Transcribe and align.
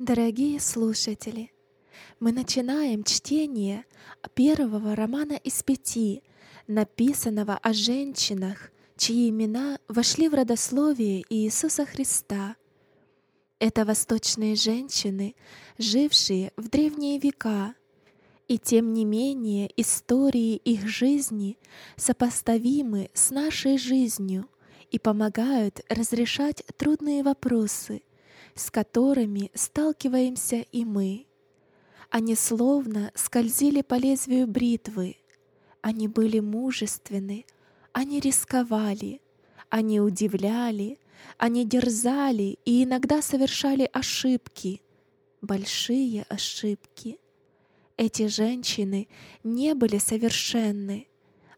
Дорогие 0.00 0.58
слушатели, 0.58 1.52
мы 2.18 2.32
начинаем 2.32 3.04
чтение 3.04 3.84
первого 4.34 4.96
романа 4.96 5.34
из 5.34 5.62
пяти, 5.62 6.24
написанного 6.66 7.56
о 7.62 7.72
женщинах, 7.72 8.72
чьи 8.96 9.28
имена 9.28 9.78
вошли 9.86 10.28
в 10.28 10.34
родословие 10.34 11.24
Иисуса 11.30 11.86
Христа. 11.86 12.56
Это 13.60 13.84
восточные 13.84 14.56
женщины, 14.56 15.36
жившие 15.78 16.50
в 16.56 16.68
древние 16.68 17.20
века, 17.20 17.76
и 18.48 18.58
тем 18.58 18.94
не 18.94 19.04
менее 19.04 19.70
истории 19.76 20.56
их 20.56 20.88
жизни 20.88 21.56
сопоставимы 21.94 23.10
с 23.14 23.30
нашей 23.30 23.78
жизнью 23.78 24.48
и 24.90 24.98
помогают 24.98 25.82
разрешать 25.88 26.64
трудные 26.76 27.22
вопросы, 27.22 28.02
с 28.54 28.70
которыми 28.70 29.50
сталкиваемся 29.54 30.64
и 30.72 30.84
мы. 30.84 31.26
Они 32.10 32.34
словно 32.34 33.10
скользили 33.14 33.82
по 33.82 33.94
лезвию 33.94 34.46
бритвы. 34.46 35.16
Они 35.80 36.08
были 36.08 36.40
мужественны, 36.40 37.44
они 37.92 38.20
рисковали, 38.20 39.20
они 39.68 40.00
удивляли, 40.00 40.98
они 41.38 41.64
дерзали 41.66 42.58
и 42.64 42.84
иногда 42.84 43.22
совершали 43.22 43.88
ошибки, 43.92 44.80
большие 45.42 46.22
ошибки. 46.28 47.18
Эти 47.96 48.26
женщины 48.26 49.08
не 49.42 49.74
были 49.74 49.98
совершенны, 49.98 51.08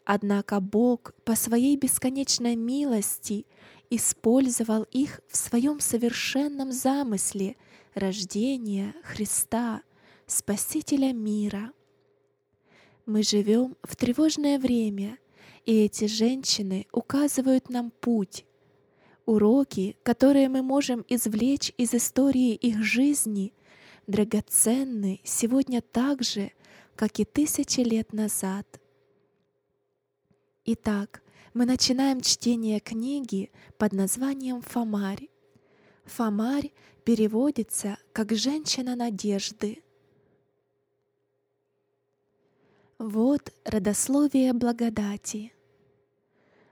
однако 0.04 0.60
Бог 0.60 1.14
по 1.24 1.34
своей 1.34 1.76
бесконечной 1.76 2.56
милости 2.56 3.46
использовал 3.90 4.84
их 4.84 5.20
в 5.28 5.36
своем 5.36 5.80
совершенном 5.80 6.72
замысле 6.72 7.56
рождения 7.94 8.94
Христа, 9.02 9.82
Спасителя 10.26 11.12
мира. 11.12 11.72
Мы 13.06 13.22
живем 13.22 13.76
в 13.82 13.94
тревожное 13.94 14.58
время, 14.58 15.18
и 15.64 15.84
эти 15.84 16.06
женщины 16.06 16.86
указывают 16.92 17.70
нам 17.70 17.90
путь, 17.90 18.44
уроки, 19.24 19.96
которые 20.02 20.48
мы 20.48 20.62
можем 20.62 21.04
извлечь 21.08 21.72
из 21.76 21.94
истории 21.94 22.54
их 22.54 22.82
жизни, 22.82 23.52
драгоценны 24.06 25.20
сегодня 25.24 25.80
так 25.80 26.22
же, 26.22 26.52
как 26.94 27.20
и 27.20 27.24
тысячи 27.24 27.80
лет 27.80 28.12
назад. 28.12 28.66
Итак, 30.64 31.22
мы 31.56 31.64
начинаем 31.64 32.20
чтение 32.20 32.80
книги 32.80 33.50
под 33.78 33.94
названием 33.94 34.60
«Фомарь». 34.60 35.30
«Фомарь» 36.04 36.70
переводится 37.02 37.96
как 38.12 38.32
«женщина 38.32 38.94
надежды». 38.94 39.82
Вот 42.98 43.54
родословие 43.64 44.52
благодати. 44.52 45.54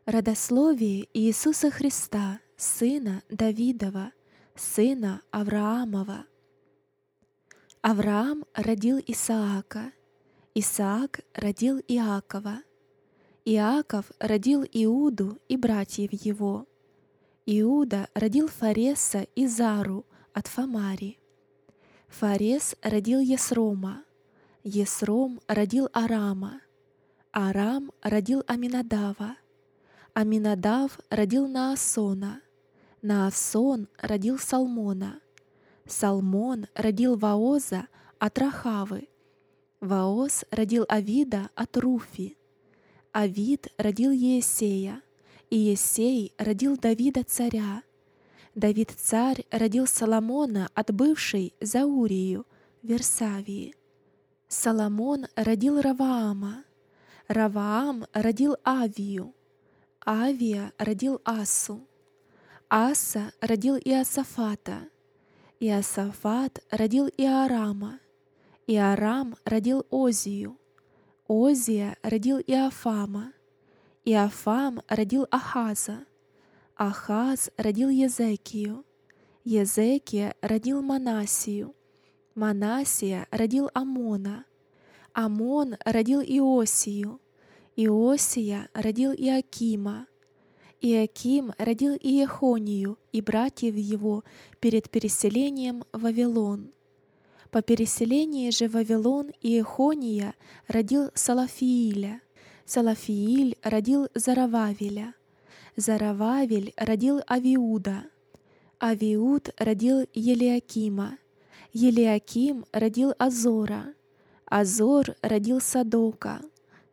Родословие 0.05 1.09
Иисуса 1.15 1.71
Христа, 1.71 2.41
сына 2.59 3.23
Давидова, 3.31 4.13
сына 4.55 5.23
Авраамова. 5.31 6.27
Авраам 7.81 8.45
родил 8.53 9.03
Исаака, 9.07 9.95
Исаак 10.55 11.21
родил 11.33 11.79
Иакова, 11.89 12.61
Иаков 13.47 14.11
родил 14.19 14.65
Иуду 14.73 15.39
и 15.49 15.59
братьев 15.59 16.13
его. 16.13 16.67
Иуда 17.45 18.09
родил 18.15 18.49
Фареса 18.49 19.27
и 19.35 19.47
Зару 19.47 20.07
от 20.33 20.47
Фамари. 20.47 21.19
Фарес 22.09 22.75
родил 22.81 23.21
Есрома, 23.21 24.03
Есром 24.63 25.41
родил 25.47 25.91
Арама, 25.93 26.63
Арам 27.33 27.93
родил 28.03 28.43
Аминадава, 28.47 29.37
Аминадав 30.15 30.99
родил 31.11 31.47
Наасона, 31.47 32.41
Наасон 33.03 33.89
родил 34.01 34.39
Салмона, 34.39 35.21
Салмон 35.87 36.67
родил 36.75 37.17
Ваоза 37.17 37.89
от 38.19 38.39
Рахавы, 38.39 39.09
Ваоз 39.81 40.45
родил 40.51 40.87
Авида 40.89 41.51
от 41.55 41.77
Руфи, 41.77 42.39
Авид 43.15 43.69
родил 43.79 44.11
Еесея, 44.11 45.01
и 45.49 45.57
Есей 45.57 46.35
родил 46.37 46.77
Давида 46.77 47.23
царя. 47.23 47.85
Давид 48.57 48.91
царь 48.91 49.47
родил 49.53 49.87
Соломона 49.87 50.69
от 50.75 50.93
бывшей 50.93 51.55
Заурию, 51.61 52.45
Версавии. 52.83 53.77
Соломон 54.49 55.29
родил 55.37 55.81
Раваама, 55.81 56.65
Раваам 57.29 58.05
родил 58.13 58.57
Авию, 58.65 59.33
Авия 60.05 60.73
родил 60.77 61.21
Асу, 61.25 61.87
Аса 62.69 63.33
родил 63.41 63.77
Иосафата, 63.77 64.89
Иосафат 65.61 66.65
родил 66.73 67.07
Иорама, 67.17 68.01
Иорам 68.67 69.37
родил 69.45 69.87
Озию, 69.91 70.59
Озия 71.27 71.97
родил 72.03 72.39
Иофама, 72.39 73.33
Иофам 74.05 74.83
родил 74.89 75.27
Ахаза, 75.31 76.05
Ахаз 76.77 77.51
родил 77.57 77.89
Езекию, 77.89 78.85
Езекия 79.43 80.35
родил 80.43 80.83
Манасию, 80.83 81.75
Манасия 82.35 83.27
родил 83.31 83.71
Амона, 83.73 84.45
Амон 85.15 85.77
родил 85.87 86.21
Иосию, 86.21 87.23
Иосия 87.75 88.69
родил 88.75 89.13
Иакима, 89.13 90.07
Иаким 90.83 91.53
родил 91.57 91.95
Иехонию 91.95 92.99
и 93.13 93.23
братьев 93.23 93.75
его 93.77 94.25
перед 94.61 94.91
переселением 94.91 95.85
в 95.95 96.03
Вавилон. 96.03 96.75
По 97.55 97.63
переселении 97.63 98.51
же 98.51 98.67
Вавилон 98.67 99.31
Иехония 99.41 100.35
родил 100.67 101.11
Салафииля, 101.15 102.21
Салафииль 102.67 103.57
родил 103.63 104.09
Зарававеля, 104.13 105.15
Зарававель 105.77 106.75
родил 106.77 107.21
Авиуда, 107.29 108.07
Авиуд 108.83 109.51
родил 109.57 110.05
Елиакима, 110.15 111.19
Елиаким 111.73 112.65
родил 112.73 113.15
Азора, 113.19 113.95
Азор 114.47 115.15
родил 115.23 115.61
Садока, 115.61 116.41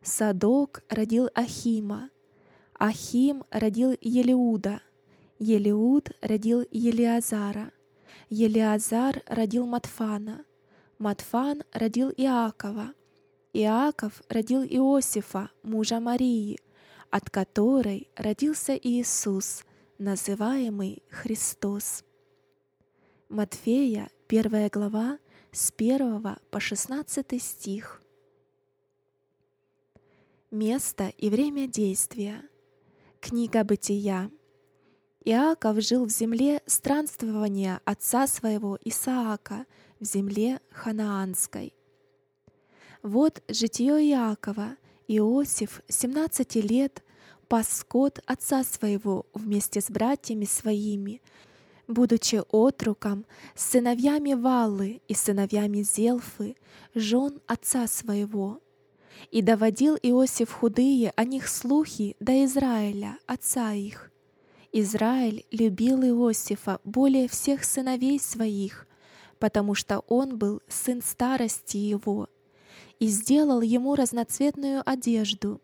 Садок 0.00 0.84
родил 0.88 1.28
Ахима, 1.34 2.10
Ахим 2.78 3.42
родил 3.50 3.96
Елиуда, 4.00 4.80
Елиуд 5.40 6.12
родил 6.20 6.64
Елиазара, 6.70 7.72
Елиазар 8.30 9.24
родил 9.26 9.66
Матфана, 9.66 10.44
Матфан 11.02 11.64
родил 11.72 12.10
Иакова, 12.16 12.94
Иаков 13.52 14.22
родил 14.28 14.62
Иосифа, 14.62 15.50
мужа 15.64 15.98
Марии, 15.98 16.60
от 17.10 17.28
которой 17.28 18.08
родился 18.14 18.76
Иисус, 18.76 19.64
называемый 19.98 21.02
Христос. 21.10 22.04
Матфея, 23.28 24.10
первая 24.28 24.70
глава, 24.70 25.18
с 25.50 25.72
1 25.76 26.36
по 26.52 26.60
16 26.60 27.42
стих. 27.42 28.00
Место 30.52 31.08
и 31.18 31.30
время 31.30 31.66
действия. 31.66 32.48
Книга 33.20 33.64
Бытия. 33.64 34.30
Иаков 35.24 35.80
жил 35.80 36.04
в 36.04 36.10
земле 36.10 36.62
странствования 36.66 37.80
отца 37.84 38.28
своего 38.28 38.78
Исаака, 38.84 39.66
в 40.02 40.04
земле 40.04 40.60
ханаанской. 40.72 41.74
Вот 43.02 43.42
житие 43.48 44.10
Иакова. 44.10 44.76
Иосиф, 45.08 45.82
17 45.88 46.56
лет, 46.56 47.02
пас 47.48 47.68
скот 47.68 48.20
отца 48.26 48.64
своего 48.64 49.26
вместе 49.34 49.80
с 49.80 49.90
братьями 49.90 50.44
своими, 50.44 51.20
будучи 51.86 52.40
отруком, 52.50 53.26
с 53.54 53.70
сыновьями 53.70 54.34
Валлы 54.34 55.02
и 55.06 55.14
сыновьями 55.14 55.82
Зелфы, 55.82 56.56
жен 56.94 57.40
отца 57.46 57.86
своего, 57.86 58.60
и 59.30 59.42
доводил 59.42 59.96
Иосиф 60.02 60.52
худые 60.52 61.12
о 61.14 61.24
них 61.24 61.48
слухи 61.48 62.16
до 62.20 62.44
Израиля, 62.44 63.18
отца 63.26 63.72
их. 63.74 64.10
Израиль 64.72 65.44
любил 65.50 66.02
Иосифа 66.02 66.80
более 66.84 67.28
всех 67.28 67.64
сыновей 67.64 68.18
своих, 68.18 68.86
потому 69.42 69.74
что 69.74 70.04
он 70.06 70.38
был 70.38 70.62
сын 70.68 71.02
старости 71.02 71.76
его, 71.76 72.28
и 73.00 73.08
сделал 73.08 73.60
ему 73.60 73.96
разноцветную 73.96 74.88
одежду. 74.88 75.60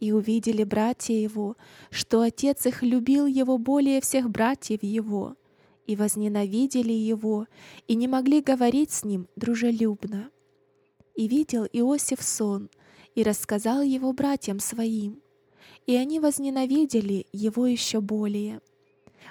И 0.00 0.10
увидели 0.10 0.64
братья 0.64 1.14
его, 1.14 1.56
что 1.90 2.22
отец 2.22 2.66
их 2.66 2.82
любил 2.82 3.26
его 3.26 3.56
более 3.56 4.00
всех 4.00 4.28
братьев 4.30 4.82
его, 4.82 5.36
и 5.86 5.94
возненавидели 5.94 6.92
его, 6.92 7.46
и 7.86 7.94
не 7.94 8.08
могли 8.08 8.40
говорить 8.40 8.90
с 8.90 9.04
ним 9.04 9.28
дружелюбно. 9.36 10.30
И 11.14 11.28
видел 11.28 11.66
Иосиф 11.72 12.20
сон, 12.20 12.68
и 13.14 13.22
рассказал 13.22 13.82
его 13.82 14.12
братьям 14.12 14.58
своим, 14.58 15.22
и 15.86 15.94
они 15.94 16.18
возненавидели 16.18 17.26
его 17.30 17.64
еще 17.64 18.00
более. 18.00 18.60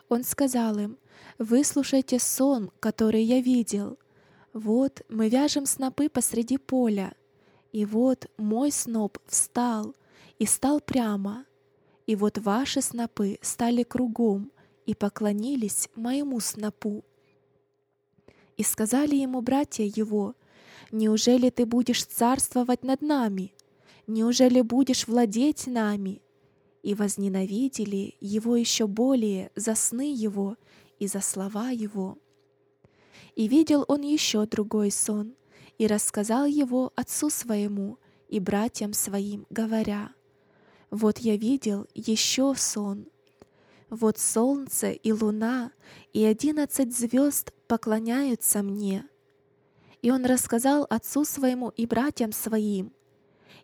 Он 0.10 0.24
сказал 0.24 0.78
им, 0.78 0.98
«Выслушайте 1.38 2.20
сон, 2.20 2.72
который 2.80 3.24
я 3.24 3.42
видел. 3.42 3.98
Вот 4.54 5.02
мы 5.10 5.30
вяжем 5.30 5.66
снопы 5.66 6.10
посреди 6.10 6.58
поля, 6.58 7.14
и 7.72 7.86
вот 7.86 8.30
мой 8.38 8.72
сноп 8.72 9.18
встал 9.26 9.96
и 10.38 10.46
стал 10.46 10.80
прямо, 10.80 11.46
и 12.06 12.16
вот 12.16 12.38
ваши 12.38 12.82
снопы 12.82 13.40
стали 13.42 13.84
кругом 13.84 14.52
и 14.86 14.94
поклонились 14.94 15.90
моему 15.96 16.40
снопу». 16.40 17.04
И 18.58 18.64
сказали 18.64 19.16
ему 19.16 19.42
братья 19.42 19.84
его, 19.84 20.36
«Неужели 20.92 21.50
ты 21.50 21.66
будешь 21.66 22.06
царствовать 22.06 22.84
над 22.84 23.02
нами? 23.02 23.54
Неужели 24.06 24.62
будешь 24.62 25.08
владеть 25.08 25.66
нами?» 25.66 26.22
И 26.84 26.94
возненавидели 26.94 28.16
его 28.20 28.56
еще 28.56 28.86
более 28.88 29.52
за 29.56 29.74
сны 29.74 30.14
его 30.14 30.58
и 31.00 31.08
за 31.08 31.22
слова 31.22 31.72
его. 31.72 32.18
И 33.36 33.48
видел 33.48 33.84
он 33.88 34.02
еще 34.02 34.46
другой 34.46 34.92
сон, 34.92 35.34
и 35.78 35.88
рассказал 35.88 36.46
его 36.46 36.92
отцу 36.96 37.30
своему 37.30 37.98
и 38.28 38.40
братьям 38.40 38.94
своим, 38.94 39.48
говоря, 39.50 40.12
«Вот 40.92 41.18
я 41.20 41.36
видел 41.36 41.88
еще 41.96 42.54
сон. 42.56 43.08
Вот 43.90 44.18
солнце 44.18 44.92
и 44.92 45.12
луна 45.12 45.72
и 46.14 46.24
одиннадцать 46.24 46.96
звезд 46.96 47.54
поклоняются 47.68 48.62
мне». 48.62 49.08
И 50.02 50.12
он 50.12 50.26
рассказал 50.26 50.86
отцу 50.90 51.24
своему 51.24 51.70
и 51.70 51.86
братьям 51.86 52.34
своим, 52.34 52.92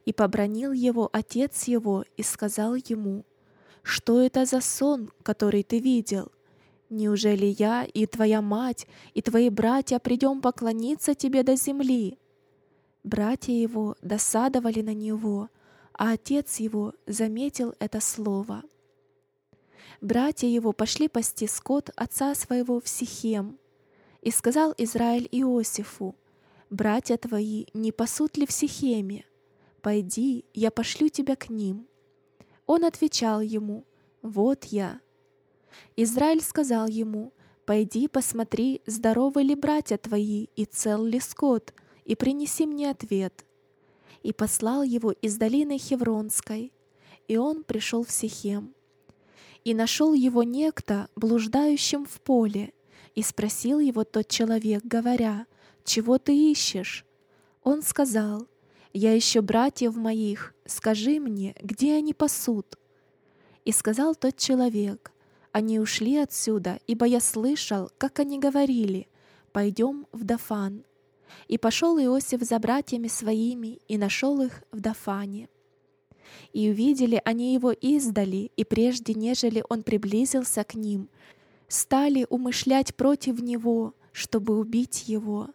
и 0.05 0.13
побронил 0.13 0.71
его 0.71 1.09
отец 1.11 1.65
его 1.65 2.05
и 2.17 2.23
сказал 2.23 2.75
ему, 2.75 3.25
«Что 3.81 4.21
это 4.21 4.45
за 4.45 4.61
сон, 4.61 5.11
который 5.23 5.63
ты 5.63 5.79
видел? 5.79 6.31
Неужели 6.89 7.45
я 7.57 7.83
и 7.83 8.05
твоя 8.05 8.41
мать, 8.41 8.87
и 9.13 9.21
твои 9.21 9.49
братья 9.49 9.99
придем 9.99 10.41
поклониться 10.41 11.15
тебе 11.15 11.43
до 11.43 11.55
земли?» 11.55 12.17
Братья 13.03 13.53
его 13.53 13.95
досадовали 14.01 14.81
на 14.81 14.93
него, 14.93 15.49
а 15.93 16.13
отец 16.13 16.59
его 16.59 16.93
заметил 17.07 17.73
это 17.79 18.01
слово. 18.01 18.63
Братья 20.01 20.47
его 20.47 20.71
пошли 20.73 21.07
пасти 21.07 21.45
скот 21.47 21.89
отца 21.95 22.33
своего 22.35 22.79
в 22.79 22.87
Сихем. 22.87 23.57
И 24.21 24.31
сказал 24.31 24.73
Израиль 24.77 25.27
Иосифу, 25.31 26.15
«Братья 26.69 27.17
твои 27.17 27.65
не 27.73 27.91
пасут 27.91 28.37
ли 28.37 28.45
в 28.45 28.51
Сихеме? 28.51 29.25
Пойди, 29.81 30.45
я 30.53 30.71
пошлю 30.71 31.09
тебя 31.09 31.35
к 31.35 31.49
ним». 31.49 31.87
Он 32.65 32.85
отвечал 32.85 33.41
ему, 33.41 33.85
«Вот 34.21 34.65
я». 34.65 35.01
Израиль 35.95 36.41
сказал 36.41 36.87
ему, 36.87 37.33
«Пойди, 37.65 38.07
посмотри, 38.07 38.81
здоровы 38.85 39.43
ли 39.43 39.55
братья 39.55 39.97
твои 39.97 40.47
и 40.55 40.65
цел 40.65 41.05
ли 41.05 41.19
скот, 41.19 41.73
и 42.05 42.15
принеси 42.15 42.65
мне 42.65 42.89
ответ». 42.89 43.45
И 44.23 44.33
послал 44.33 44.83
его 44.83 45.11
из 45.11 45.37
долины 45.37 45.77
Хевронской, 45.77 46.73
и 47.27 47.37
он 47.37 47.63
пришел 47.63 48.03
в 48.03 48.11
Сихем. 48.11 48.75
И 49.63 49.73
нашел 49.73 50.13
его 50.13 50.43
некто, 50.43 51.09
блуждающим 51.15 52.05
в 52.05 52.19
поле, 52.21 52.73
и 53.15 53.21
спросил 53.21 53.79
его 53.79 54.03
тот 54.03 54.27
человек, 54.27 54.83
говоря, 54.83 55.45
«Чего 55.85 56.17
ты 56.17 56.35
ищешь?» 56.51 57.05
Он 57.63 57.81
сказал, 57.81 58.47
«Я 58.93 59.17
ищу 59.17 59.41
братьев 59.41 59.95
моих, 59.95 60.55
скажи 60.65 61.19
мне, 61.19 61.55
где 61.61 61.93
они 61.93 62.13
пасут?» 62.13 62.77
И 63.63 63.71
сказал 63.71 64.15
тот 64.15 64.37
человек, 64.37 65.11
они 65.51 65.79
ушли 65.79 66.17
отсюда, 66.17 66.79
ибо 66.87 67.05
я 67.05 67.19
слышал, 67.19 67.91
как 67.97 68.19
они 68.19 68.39
говорили, 68.39 69.07
«Пойдем 69.51 70.07
в 70.11 70.23
Дафан». 70.23 70.83
И 71.47 71.57
пошел 71.57 71.97
Иосиф 71.99 72.41
за 72.41 72.59
братьями 72.59 73.07
своими 73.07 73.79
и 73.87 73.97
нашел 73.97 74.41
их 74.41 74.63
в 74.71 74.79
Дафане. 74.79 75.49
И 76.53 76.69
увидели 76.69 77.21
они 77.25 77.53
его 77.53 77.71
издали, 77.71 78.51
и 78.55 78.63
прежде, 78.63 79.13
нежели 79.13 79.63
он 79.69 79.83
приблизился 79.83 80.63
к 80.63 80.75
ним, 80.75 81.09
стали 81.67 82.25
умышлять 82.29 82.95
против 82.95 83.39
него, 83.41 83.93
чтобы 84.11 84.57
убить 84.57 85.07
его. 85.07 85.49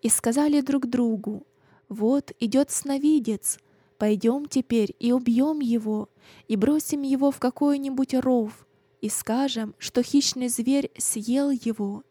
И 0.00 0.08
сказали 0.08 0.60
друг 0.60 0.86
другу, 0.86 1.46
«Вот 1.88 2.32
идет 2.38 2.70
сновидец, 2.70 3.58
пойдем 3.96 4.46
теперь 4.46 4.94
и 4.98 5.12
убьем 5.12 5.60
его, 5.60 6.08
и 6.46 6.56
бросим 6.56 7.02
его 7.02 7.30
в 7.30 7.38
какой-нибудь 7.38 8.14
ров, 8.14 8.66
и 9.00 9.08
скажем, 9.08 9.74
что 9.78 10.02
хищный 10.02 10.48
зверь 10.48 10.90
съел 10.98 11.50
его, 11.50 12.02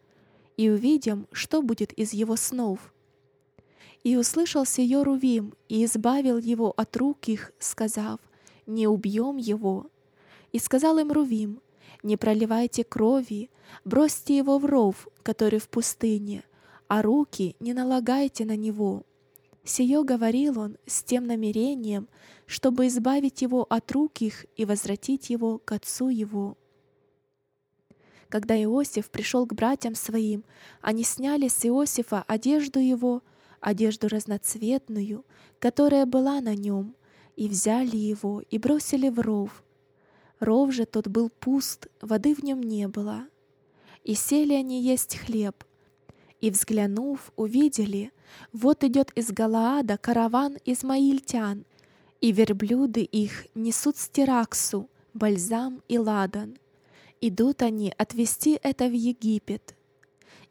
и 0.56 0.68
увидим, 0.70 1.26
что 1.32 1.62
будет 1.62 1.92
из 1.92 2.12
его 2.12 2.36
снов». 2.36 2.92
И 4.04 4.16
услышал 4.16 4.64
сие 4.64 5.02
Рувим, 5.02 5.54
и 5.68 5.84
избавил 5.84 6.38
его 6.38 6.72
от 6.76 6.96
рук 6.96 7.28
их, 7.28 7.52
сказав, 7.58 8.20
«Не 8.66 8.86
убьем 8.86 9.36
его». 9.36 9.86
И 10.52 10.58
сказал 10.58 10.98
им 10.98 11.12
Рувим, 11.12 11.60
«Не 12.02 12.16
проливайте 12.16 12.84
крови, 12.84 13.50
бросьте 13.84 14.36
его 14.36 14.58
в 14.58 14.64
ров, 14.64 15.08
который 15.22 15.58
в 15.58 15.68
пустыне, 15.68 16.44
а 16.86 17.02
руки 17.02 17.56
не 17.60 17.74
налагайте 17.74 18.44
на 18.44 18.56
него». 18.56 19.04
Сие 19.68 20.02
говорил 20.02 20.58
он 20.58 20.78
с 20.86 21.02
тем 21.02 21.24
намерением, 21.24 22.08
чтобы 22.46 22.86
избавить 22.86 23.42
его 23.42 23.66
от 23.68 23.92
рук 23.92 24.22
их 24.22 24.46
и 24.56 24.64
возвратить 24.64 25.28
его 25.28 25.58
к 25.58 25.72
отцу 25.72 26.08
его. 26.08 26.56
Когда 28.30 28.60
Иосиф 28.62 29.10
пришел 29.10 29.46
к 29.46 29.52
братьям 29.52 29.94
своим, 29.94 30.42
они 30.80 31.04
сняли 31.04 31.48
с 31.48 31.66
Иосифа 31.66 32.24
одежду 32.26 32.80
его, 32.80 33.22
одежду 33.60 34.08
разноцветную, 34.08 35.26
которая 35.58 36.06
была 36.06 36.40
на 36.40 36.54
нем, 36.54 36.94
и 37.36 37.46
взяли 37.46 37.96
его 37.96 38.40
и 38.40 38.56
бросили 38.56 39.10
в 39.10 39.20
ров. 39.20 39.62
Ров 40.40 40.72
же 40.72 40.86
тот 40.86 41.08
был 41.08 41.28
пуст, 41.28 41.88
воды 42.00 42.34
в 42.34 42.42
нем 42.42 42.62
не 42.62 42.88
было. 42.88 43.26
И 44.02 44.14
сели 44.14 44.54
они 44.54 44.82
есть 44.82 45.18
хлеб. 45.18 45.62
И, 46.40 46.50
взглянув, 46.50 47.32
увидели, 47.36 48.12
вот 48.52 48.84
идет 48.84 49.10
из 49.14 49.32
Галаада 49.32 49.98
караван 49.98 50.58
измаильтян, 50.64 51.64
и 52.20 52.32
верблюды 52.32 53.02
их 53.02 53.46
несут 53.54 53.96
стираксу, 53.96 54.88
бальзам 55.14 55.82
и 55.88 55.98
ладан. 55.98 56.58
Идут 57.20 57.62
они 57.62 57.92
отвести 57.96 58.58
это 58.62 58.86
в 58.86 58.92
Египет. 58.92 59.74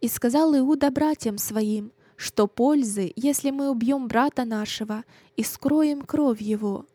И 0.01 0.07
сказал 0.07 0.55
Иуда 0.57 0.91
братьям 0.91 1.37
своим, 1.37 1.91
что 2.17 2.47
пользы, 2.47 3.13
если 3.15 3.51
мы 3.51 3.69
убьем 3.69 4.07
брата 4.07 4.43
нашего 4.43 5.03
и 5.35 5.43
скроем 5.43 6.01
кровь 6.01 6.41
его. 6.41 6.85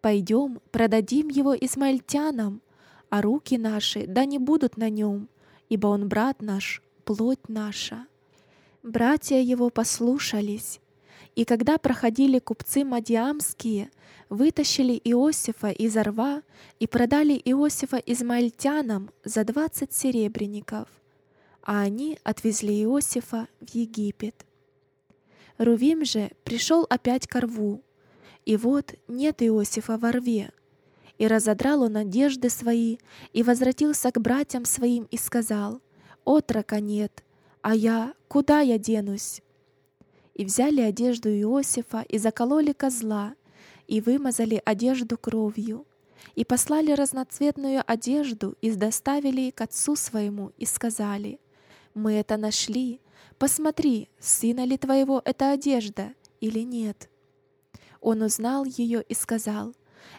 Пойдем, 0.00 0.60
продадим 0.70 1.28
его 1.28 1.54
измаильтянам, 1.54 2.62
а 3.08 3.22
руки 3.22 3.58
наши 3.58 4.06
да 4.06 4.24
не 4.24 4.38
будут 4.38 4.76
на 4.76 4.88
нем, 4.88 5.28
ибо 5.68 5.88
он 5.88 6.08
брат 6.08 6.40
наш, 6.40 6.82
плоть 7.04 7.48
наша. 7.48 8.06
Братья 8.82 9.36
его 9.36 9.68
послушались, 9.68 10.80
и 11.36 11.44
когда 11.44 11.76
проходили 11.76 12.38
купцы 12.38 12.82
мадиамские, 12.82 13.90
вытащили 14.30 14.98
Иосифа 15.04 15.68
из 15.68 15.94
рва 15.98 16.42
и 16.78 16.86
продали 16.86 17.34
Иосифа 17.34 17.98
измаильтянам 17.98 19.10
за 19.22 19.44
двадцать 19.44 19.92
серебряников, 19.92 20.88
а 21.62 21.82
они 21.82 22.18
отвезли 22.24 22.82
Иосифа 22.82 23.48
в 23.60 23.74
Египет. 23.74 24.46
Рувим 25.58 26.06
же 26.06 26.30
пришел 26.42 26.86
опять 26.88 27.26
к 27.26 27.38
рву, 27.38 27.82
и 28.46 28.56
вот 28.56 28.94
нет 29.08 29.42
Иосифа 29.42 29.98
во 29.98 30.10
рве. 30.10 30.52
И 31.18 31.26
разодрал 31.26 31.82
он 31.82 31.98
одежды 31.98 32.48
свои, 32.48 32.96
и 33.34 33.42
возвратился 33.42 34.10
к 34.10 34.18
братьям 34.18 34.64
своим 34.64 35.04
и 35.10 35.18
сказал, 35.18 35.82
«Отрока 36.24 36.80
нет, 36.80 37.22
а 37.62 37.74
я, 37.74 38.14
куда 38.28 38.60
я 38.60 38.78
денусь?» 38.78 39.42
И 40.34 40.44
взяли 40.44 40.80
одежду 40.80 41.28
Иосифа 41.28 42.04
и 42.08 42.18
закололи 42.18 42.72
козла, 42.72 43.34
и 43.86 44.00
вымазали 44.00 44.62
одежду 44.64 45.18
кровью, 45.18 45.86
и 46.34 46.44
послали 46.44 46.92
разноцветную 46.92 47.82
одежду 47.86 48.56
и 48.60 48.70
доставили 48.72 49.50
к 49.50 49.60
отцу 49.60 49.96
своему 49.96 50.52
и 50.56 50.64
сказали, 50.64 51.40
«Мы 51.94 52.12
это 52.14 52.36
нашли, 52.36 53.00
Посмотри, 53.40 54.10
сына 54.18 54.66
ли 54.66 54.76
твоего 54.76 55.22
эта 55.24 55.52
одежда 55.52 56.12
или 56.42 56.58
нет. 56.58 57.08
Он 58.02 58.20
узнал 58.20 58.66
ее 58.66 59.02
и 59.02 59.14
сказал, 59.14 59.74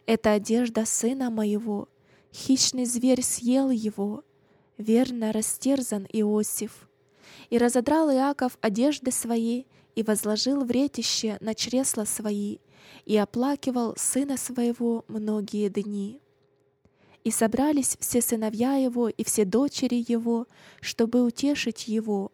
это 0.08 0.32
одежда 0.32 0.86
сына 0.88 1.30
моего, 1.30 1.88
хищный 2.34 2.86
зверь 2.86 3.22
съел 3.22 3.70
его. 3.70 4.24
верно 4.80 5.32
растерзан 5.32 6.08
Иосиф. 6.12 6.90
И 7.50 7.58
разодрал 7.58 8.10
Иаков 8.12 8.58
одежды 8.62 9.12
свои, 9.12 9.66
и 9.96 10.04
возложил 10.04 10.64
в 10.64 10.72
ретище 10.72 11.38
на 11.42 11.54
чресла 11.54 12.06
свои, 12.06 12.58
и 13.06 13.18
оплакивал 13.18 13.94
сына 13.98 14.38
своего 14.38 15.04
многие 15.08 15.70
дни. 15.70 16.20
И 17.24 17.32
собрались 17.32 17.98
все 18.00 18.22
сыновья 18.22 18.76
его 18.76 19.10
и 19.10 19.24
все 19.24 19.46
дочери 19.46 20.04
его, 20.08 20.48
чтобы 20.80 21.24
утешить 21.24 21.88
его. 21.88 22.32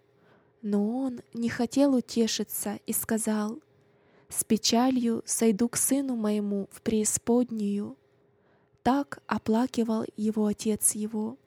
Но 0.62 1.00
он 1.00 1.22
не 1.34 1.50
хотел 1.50 1.96
утешиться 1.96 2.80
и 2.86 2.94
сказал, 2.94 3.60
«С 4.30 4.44
печалью 4.44 5.24
сойду 5.26 5.68
к 5.70 5.78
сыну 5.78 6.16
моему 6.16 6.68
в 6.72 6.82
преисподнюю». 6.82 7.98
Так 8.84 9.22
оплакивал 9.28 10.06
его 10.16 10.46
отец 10.46 10.96
его. 10.96 11.38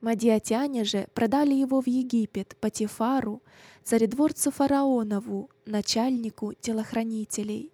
Мадиатяне 0.00 0.84
же 0.84 1.08
продали 1.12 1.54
его 1.54 1.80
в 1.80 1.88
Египет 1.88 2.56
Патифару, 2.60 3.42
царедворцу 3.82 4.50
фараонову, 4.50 5.50
начальнику 5.66 6.52
телохранителей. 6.54 7.72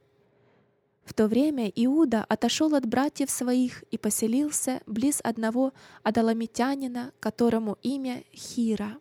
В 1.05 1.13
то 1.13 1.27
время 1.29 1.71
Иуда 1.75 2.25
отошел 2.27 2.75
от 2.75 2.87
братьев 2.87 3.31
своих 3.31 3.83
и 3.91 3.99
поселился 3.99 4.81
близ 4.87 5.21
одного 5.23 5.75
адаламитянина, 6.03 7.13
которому 7.21 7.77
имя 7.83 8.25
Хира. 8.33 8.97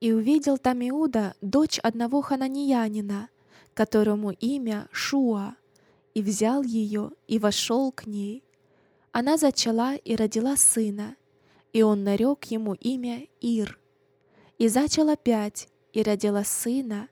И 0.00 0.12
увидел 0.12 0.58
там 0.58 0.86
Иуда 0.86 1.34
дочь 1.40 1.78
одного 1.78 2.20
хананьянина, 2.20 3.30
которому 3.72 4.30
имя 4.32 4.88
Шуа, 4.92 5.56
и 6.12 6.22
взял 6.22 6.62
ее 6.62 7.12
и 7.28 7.38
вошел 7.38 7.92
к 7.92 8.06
ней. 8.06 8.44
Она 9.12 9.38
зачала 9.38 9.94
и 9.94 10.16
родила 10.16 10.56
сына, 10.56 11.16
и 11.72 11.82
он 11.82 12.04
нарек 12.04 12.44
ему 12.46 12.74
имя 12.74 13.26
Ир. 13.40 13.78
И 14.58 14.68
зачал 14.68 15.08
опять, 15.08 15.68
и 15.92 16.02
родила 16.02 16.44
сына, 16.44 17.08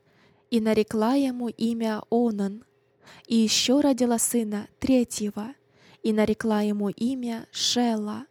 и 0.49 0.59
нарекла 0.59 1.15
ему 1.15 1.49
имя 1.49 2.03
Онан. 2.09 2.63
И 3.27 3.35
еще 3.35 3.79
родила 3.79 4.19
сына 4.19 4.67
третьего, 4.79 5.53
и 6.03 6.13
нарекла 6.13 6.61
ему 6.61 6.89
имя 6.89 7.47
Шела. 7.51 8.25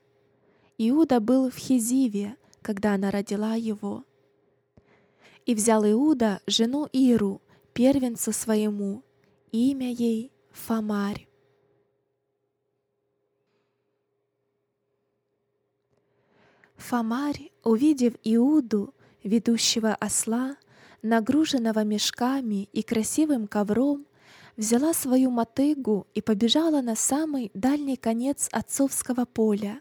Иуда 0.79 1.21
был 1.21 1.51
в 1.51 1.57
Хизиве, 1.57 2.37
когда 2.63 2.95
она 2.95 3.11
родила 3.11 3.55
его. 3.55 4.05
И 5.47 5.55
взял 5.55 5.85
Иуда 5.85 6.41
жену 6.47 6.89
Иру, 6.93 7.41
первенцу 7.73 8.33
своему, 8.33 9.03
имя 9.51 9.91
ей 9.91 10.33
Фомарь. 10.53 11.28
Фомарь, 16.79 17.51
увидев 17.65 18.15
Иуду, 18.25 18.95
ведущего 19.23 19.95
осла, 19.95 20.57
нагруженного 21.03 21.85
мешками 21.85 22.69
и 22.73 22.83
красивым 22.83 23.47
ковром, 23.47 24.07
взяла 24.57 24.95
свою 24.95 25.31
мотыгу 25.31 26.07
и 26.15 26.23
побежала 26.23 26.81
на 26.81 26.97
самый 26.97 27.51
дальний 27.53 27.97
конец 27.97 28.49
отцовского 28.53 29.25
поля. 29.25 29.81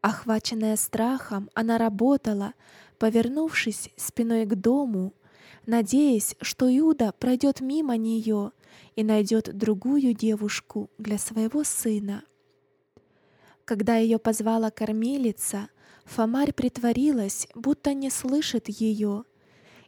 Охваченная 0.00 0.76
страхом, 0.76 1.50
она 1.54 1.78
работала, 1.78 2.52
повернувшись 2.98 3.90
спиной 3.96 4.44
к 4.44 4.54
дому, 4.54 5.14
надеясь, 5.66 6.36
что 6.40 6.68
Иуда 6.68 7.12
пройдет 7.18 7.60
мимо 7.60 7.96
нее 7.96 8.52
и 8.96 9.04
найдет 9.04 9.56
другую 9.56 10.14
девушку 10.14 10.90
для 10.98 11.18
своего 11.18 11.64
сына. 11.64 12.22
Когда 13.64 13.96
ее 13.96 14.18
позвала 14.18 14.70
кормилица, 14.70 15.68
Фомарь 16.08 16.52
притворилась, 16.52 17.46
будто 17.54 17.92
не 17.92 18.08
слышит 18.08 18.68
ее, 18.68 19.24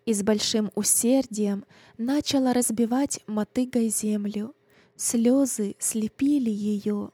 и 0.05 0.13
с 0.13 0.23
большим 0.23 0.71
усердием 0.75 1.65
начала 1.97 2.53
разбивать 2.53 3.21
мотыгой 3.27 3.89
землю. 3.89 4.55
Слезы 4.97 5.77
слепили 5.79 6.51
ее. 6.51 7.11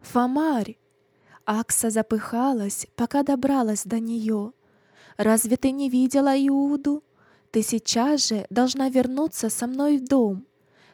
«Фомарь!» 0.00 0.78
Акса 1.44 1.90
запыхалась, 1.90 2.86
пока 2.96 3.22
добралась 3.22 3.84
до 3.84 4.00
нее. 4.00 4.52
«Разве 5.18 5.56
ты 5.58 5.70
не 5.70 5.90
видела 5.90 6.34
Иуду? 6.34 7.04
Ты 7.50 7.62
сейчас 7.62 8.28
же 8.28 8.46
должна 8.48 8.88
вернуться 8.88 9.50
со 9.50 9.66
мной 9.66 9.98
в 9.98 10.04
дом. 10.04 10.46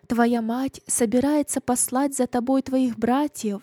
Твоя 0.09 0.43
мать 0.43 0.81
собирается 0.87 1.61
послать 1.61 2.17
за 2.17 2.27
тобой 2.27 2.63
твоих 2.63 2.99
братьев, 2.99 3.63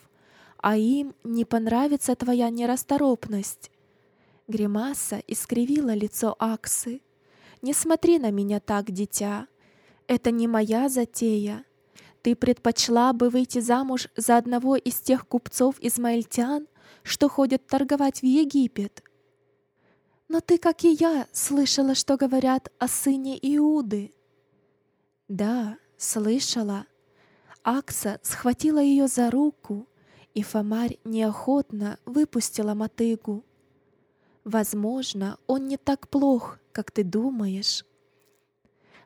а 0.61 0.77
им 0.77 1.13
не 1.23 1.45
понравится 1.45 2.15
твоя 2.15 2.49
нерасторопность». 2.49 3.71
Гримаса 4.47 5.21
искривила 5.27 5.93
лицо 5.93 6.35
Аксы. 6.39 7.01
«Не 7.61 7.73
смотри 7.73 8.19
на 8.19 8.31
меня 8.31 8.59
так, 8.59 8.91
дитя. 8.91 9.47
Это 10.07 10.31
не 10.31 10.47
моя 10.47 10.89
затея. 10.89 11.63
Ты 12.21 12.35
предпочла 12.35 13.13
бы 13.13 13.29
выйти 13.29 13.59
замуж 13.59 14.07
за 14.15 14.37
одного 14.37 14.75
из 14.75 14.99
тех 14.99 15.27
купцов-измаильтян, 15.27 16.67
что 17.03 17.29
ходят 17.29 17.65
торговать 17.65 18.21
в 18.21 18.25
Египет. 18.25 19.03
Но 20.27 20.39
ты, 20.39 20.57
как 20.57 20.83
и 20.83 20.91
я, 20.91 21.27
слышала, 21.31 21.95
что 21.95 22.17
говорят 22.17 22.71
о 22.77 22.87
сыне 22.87 23.37
Иуды. 23.41 24.13
Да, 25.27 25.77
слышала. 25.97 26.85
Акса 27.63 28.19
схватила 28.23 28.79
ее 28.79 29.07
за 29.07 29.29
руку, 29.31 29.87
и 30.33 30.43
Фомарь 30.43 30.97
неохотно 31.03 31.99
выпустила 32.05 32.73
мотыгу. 32.73 33.43
Возможно, 34.43 35.37
он 35.47 35.67
не 35.67 35.77
так 35.77 36.07
плох, 36.09 36.59
как 36.71 36.91
ты 36.91 37.03
думаешь. 37.03 37.85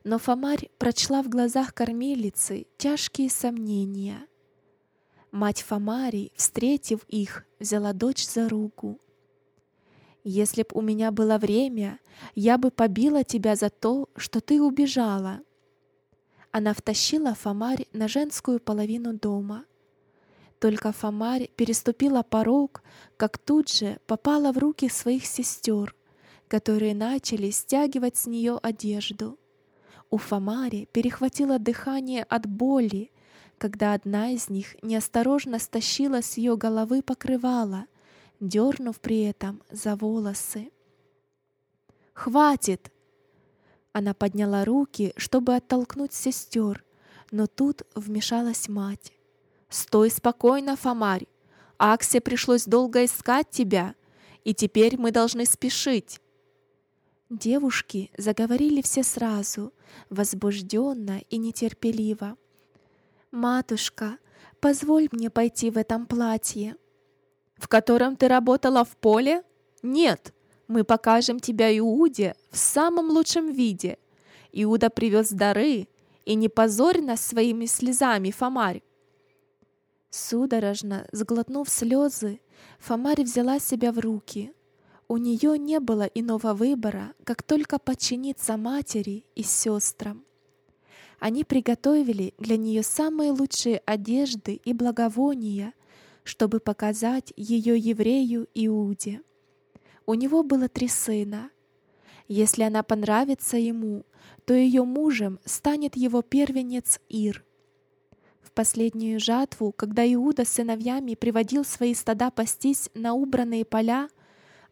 Но 0.03 0.19
Фомарь 0.19 0.69
прочла 0.77 1.23
в 1.23 1.29
глазах 1.29 1.73
кормилицы 1.73 2.67
тяжкие 2.77 3.29
сомнения. 3.29 4.27
Мать 5.31 5.63
Фомарий, 5.63 6.31
встретив 6.35 7.03
их, 7.07 7.45
взяла 7.59 7.91
дочь 7.91 8.25
за 8.25 8.47
руку. 8.47 8.99
«Если 10.23 10.63
б 10.63 10.69
у 10.73 10.81
меня 10.81 11.11
было 11.11 11.37
время, 11.37 11.99
я 12.33 12.57
бы 12.57 12.71
побила 12.71 13.23
тебя 13.23 13.55
за 13.55 13.69
то, 13.69 14.09
что 14.15 14.41
ты 14.41 14.61
убежала». 14.61 15.41
Она 16.51 16.73
втащила 16.73 17.33
Фомарь 17.33 17.87
на 17.91 18.07
женскую 18.07 18.59
половину 18.59 19.13
дома— 19.13 19.65
только 20.65 20.91
Фомарь 20.91 21.51
переступила 21.55 22.23
порог, 22.23 22.81
как 23.17 23.37
тут 23.37 23.69
же 23.71 23.99
попала 24.07 24.51
в 24.51 24.57
руки 24.57 24.89
своих 24.89 25.27
сестер, 25.27 25.95
которые 26.47 26.95
начали 26.95 27.51
стягивать 27.51 28.17
с 28.17 28.25
нее 28.25 28.57
одежду. 28.63 29.37
У 30.09 30.17
Фомари 30.17 30.89
перехватило 30.91 31.59
дыхание 31.59 32.23
от 32.23 32.47
боли, 32.47 33.11
когда 33.59 33.93
одна 33.93 34.31
из 34.31 34.49
них 34.49 34.75
неосторожно 34.81 35.59
стащила 35.59 36.23
с 36.23 36.35
ее 36.35 36.57
головы 36.57 37.03
покрывало, 37.03 37.85
дернув 38.39 38.99
при 38.99 39.21
этом 39.21 39.61
за 39.69 39.95
волосы. 39.95 40.71
«Хватит!» 42.13 42.91
Она 43.93 44.15
подняла 44.15 44.65
руки, 44.65 45.13
чтобы 45.15 45.55
оттолкнуть 45.55 46.13
сестер, 46.13 46.83
но 47.29 47.45
тут 47.45 47.83
вмешалась 47.93 48.67
мать. 48.67 49.13
Стой 49.69 50.09
спокойно, 50.09 50.75
Фомарь. 50.75 51.27
Аксе 51.77 52.21
пришлось 52.21 52.65
долго 52.65 53.05
искать 53.05 53.49
тебя, 53.49 53.95
и 54.43 54.53
теперь 54.53 54.97
мы 54.97 55.11
должны 55.11 55.45
спешить. 55.45 56.21
Девушки 57.29 58.11
заговорили 58.17 58.81
все 58.81 59.03
сразу, 59.03 59.73
возбужденно 60.09 61.21
и 61.29 61.37
нетерпеливо. 61.37 62.37
«Матушка, 63.31 64.19
позволь 64.61 65.09
мне 65.11 65.29
пойти 65.29 65.71
в 65.71 65.77
этом 65.77 66.05
платье». 66.05 66.75
«В 67.57 67.67
котором 67.67 68.15
ты 68.15 68.27
работала 68.27 68.85
в 68.85 68.95
поле? 68.97 69.43
Нет, 69.81 70.33
мы 70.67 70.83
покажем 70.83 71.39
тебя 71.39 71.75
Иуде 71.77 72.35
в 72.51 72.57
самом 72.57 73.09
лучшем 73.09 73.51
виде. 73.51 73.97
Иуда 74.51 74.89
привез 74.89 75.29
дары, 75.29 75.87
и 76.25 76.35
не 76.35 76.47
позорь 76.47 77.01
нас 77.01 77.21
своими 77.21 77.65
слезами, 77.65 78.31
Фомарь. 78.31 78.83
Судорожно 80.17 81.05
сглотнув 81.11 81.69
слезы, 81.69 82.39
Фомарь 82.79 83.23
взяла 83.23 83.59
себя 83.59 83.91
в 83.91 83.99
руки. 83.99 84.53
У 85.09 85.17
нее 85.17 85.59
не 85.59 85.81
было 85.81 86.03
иного 86.03 86.53
выбора, 86.53 87.11
как 87.25 87.43
только 87.43 87.79
подчиниться 87.79 88.55
матери 88.55 89.25
и 89.35 89.43
сестрам. 89.43 90.23
Они 91.19 91.43
приготовили 91.43 92.33
для 92.37 92.55
нее 92.55 92.81
самые 92.81 93.31
лучшие 93.31 93.81
одежды 93.85 94.53
и 94.53 94.71
благовония, 94.71 95.73
чтобы 96.23 96.61
показать 96.61 97.33
ее 97.35 97.77
еврею 97.77 98.47
Иуде. 98.53 99.21
У 100.05 100.13
него 100.13 100.43
было 100.43 100.69
три 100.69 100.87
сына. 100.87 101.49
Если 102.29 102.63
она 102.63 102.83
понравится 102.83 103.57
ему, 103.57 104.05
то 104.45 104.53
ее 104.53 104.85
мужем 104.85 105.41
станет 105.43 105.97
его 105.97 106.21
первенец 106.21 107.01
Ир— 107.09 107.43
последнюю 108.55 109.19
жатву, 109.19 109.71
когда 109.71 110.03
Иуда 110.11 110.45
с 110.45 110.49
сыновьями 110.49 111.13
приводил 111.13 111.63
свои 111.63 111.93
стада 111.93 112.31
пастись 112.31 112.89
на 112.95 113.13
убранные 113.13 113.65
поля, 113.65 114.09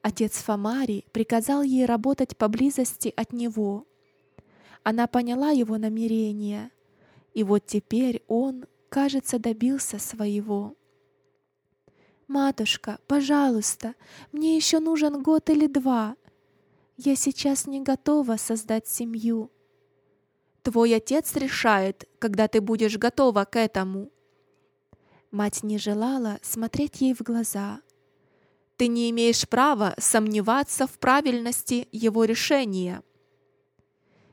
отец 0.02 0.38
Фамари 0.38 1.06
приказал 1.12 1.62
ей 1.62 1.86
работать 1.86 2.36
поблизости 2.36 3.14
от 3.16 3.34
него. 3.34 3.86
Она 4.82 5.06
поняла 5.06 5.52
его 5.52 5.78
намерение, 5.78 6.72
и 7.36 7.44
вот 7.44 7.68
теперь 7.68 8.24
он, 8.28 8.66
кажется, 8.90 9.38
добился 9.38 10.00
своего. 10.00 10.76
«Матушка, 12.28 13.00
пожалуйста, 13.06 13.96
мне 14.32 14.56
еще 14.56 14.80
нужен 14.80 15.22
год 15.22 15.50
или 15.50 15.68
два. 15.68 16.16
Я 16.98 17.16
сейчас 17.16 17.68
не 17.68 17.82
готова 17.82 18.38
создать 18.38 18.88
семью». 18.88 19.53
Твой 20.64 20.96
отец 20.96 21.36
решает, 21.36 22.10
когда 22.20 22.48
ты 22.48 22.62
будешь 22.62 22.98
готова 22.98 23.44
к 23.44 23.58
этому. 23.58 24.10
Мать 25.30 25.62
не 25.62 25.78
желала 25.78 26.40
смотреть 26.42 27.02
ей 27.02 27.14
в 27.14 27.22
глаза. 27.22 27.82
Ты 28.78 28.88
не 28.88 29.10
имеешь 29.10 29.48
права 29.48 29.94
сомневаться 29.98 30.88
в 30.88 30.98
правильности 31.00 31.88
его 31.92 32.24
решения. 32.24 33.04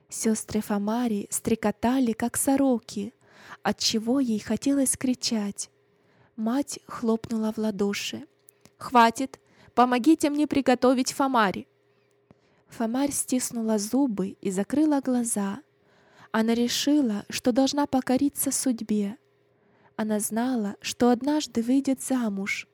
Сестры 0.09 0.61
Фомари 0.61 1.27
стрекотали, 1.31 2.13
как 2.13 2.37
сороки, 2.37 3.13
от 3.63 3.79
чего 3.79 4.21
ей 4.21 4.39
хотелось 4.39 4.97
кричать. 4.97 5.71
Мать 6.37 6.79
хлопнула 6.87 7.53
в 7.53 7.59
ладоши. 7.59 8.27
«Хватит! 8.79 9.41
Помогите 9.75 10.31
мне 10.31 10.47
приготовить 10.47 11.13
Фомари!» 11.13 11.69
Фомарь 12.69 13.13
стиснула 13.13 13.79
зубы 13.79 14.37
и 14.41 14.51
закрыла 14.51 15.01
глаза. 15.01 15.61
Она 16.33 16.55
решила, 16.55 17.25
что 17.29 17.53
должна 17.53 17.87
покориться 17.87 18.53
судьбе. 18.53 19.17
Она 19.97 20.21
знала, 20.21 20.77
что 20.81 21.11
однажды 21.11 21.63
выйдет 21.63 22.03
замуж. 22.03 22.69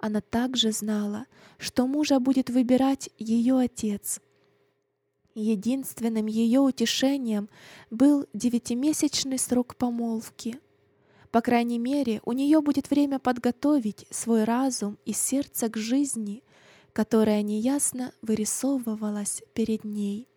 Она 0.00 0.20
также 0.20 0.72
знала, 0.72 1.26
что 1.58 1.86
мужа 1.86 2.18
будет 2.18 2.50
выбирать 2.50 3.10
ее 3.18 3.58
отец. 3.58 4.20
Единственным 5.34 6.26
ее 6.26 6.60
утешением 6.60 7.48
был 7.90 8.26
девятимесячный 8.32 9.38
срок 9.38 9.76
помолвки. 9.76 10.58
По 11.30 11.40
крайней 11.40 11.78
мере, 11.78 12.20
у 12.24 12.32
нее 12.32 12.60
будет 12.60 12.90
время 12.90 13.18
подготовить 13.18 14.06
свой 14.10 14.44
разум 14.44 14.98
и 15.04 15.12
сердце 15.12 15.68
к 15.68 15.76
жизни, 15.76 16.42
которая 16.92 17.42
неясно 17.42 18.12
вырисовывалась 18.22 19.42
перед 19.54 19.84
ней. 19.84 20.27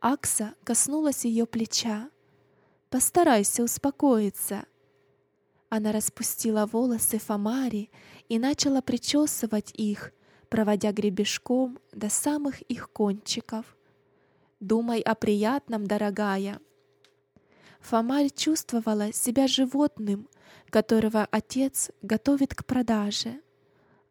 Акса 0.00 0.54
коснулась 0.64 1.24
ее 1.24 1.46
плеча. 1.46 2.10
«Постарайся 2.90 3.62
успокоиться». 3.62 4.64
Она 5.68 5.92
распустила 5.92 6.66
волосы 6.66 7.18
Фомари 7.18 7.90
и 8.28 8.38
начала 8.38 8.80
причесывать 8.80 9.72
их, 9.74 10.12
проводя 10.48 10.92
гребешком 10.92 11.78
до 11.92 12.08
самых 12.08 12.62
их 12.62 12.90
кончиков. 12.90 13.76
«Думай 14.60 15.00
о 15.00 15.14
приятном, 15.14 15.86
дорогая». 15.86 16.60
Фомарь 17.80 18.30
чувствовала 18.30 19.12
себя 19.12 19.46
животным, 19.46 20.28
которого 20.70 21.26
отец 21.30 21.90
готовит 22.02 22.54
к 22.54 22.64
продаже. 22.64 23.40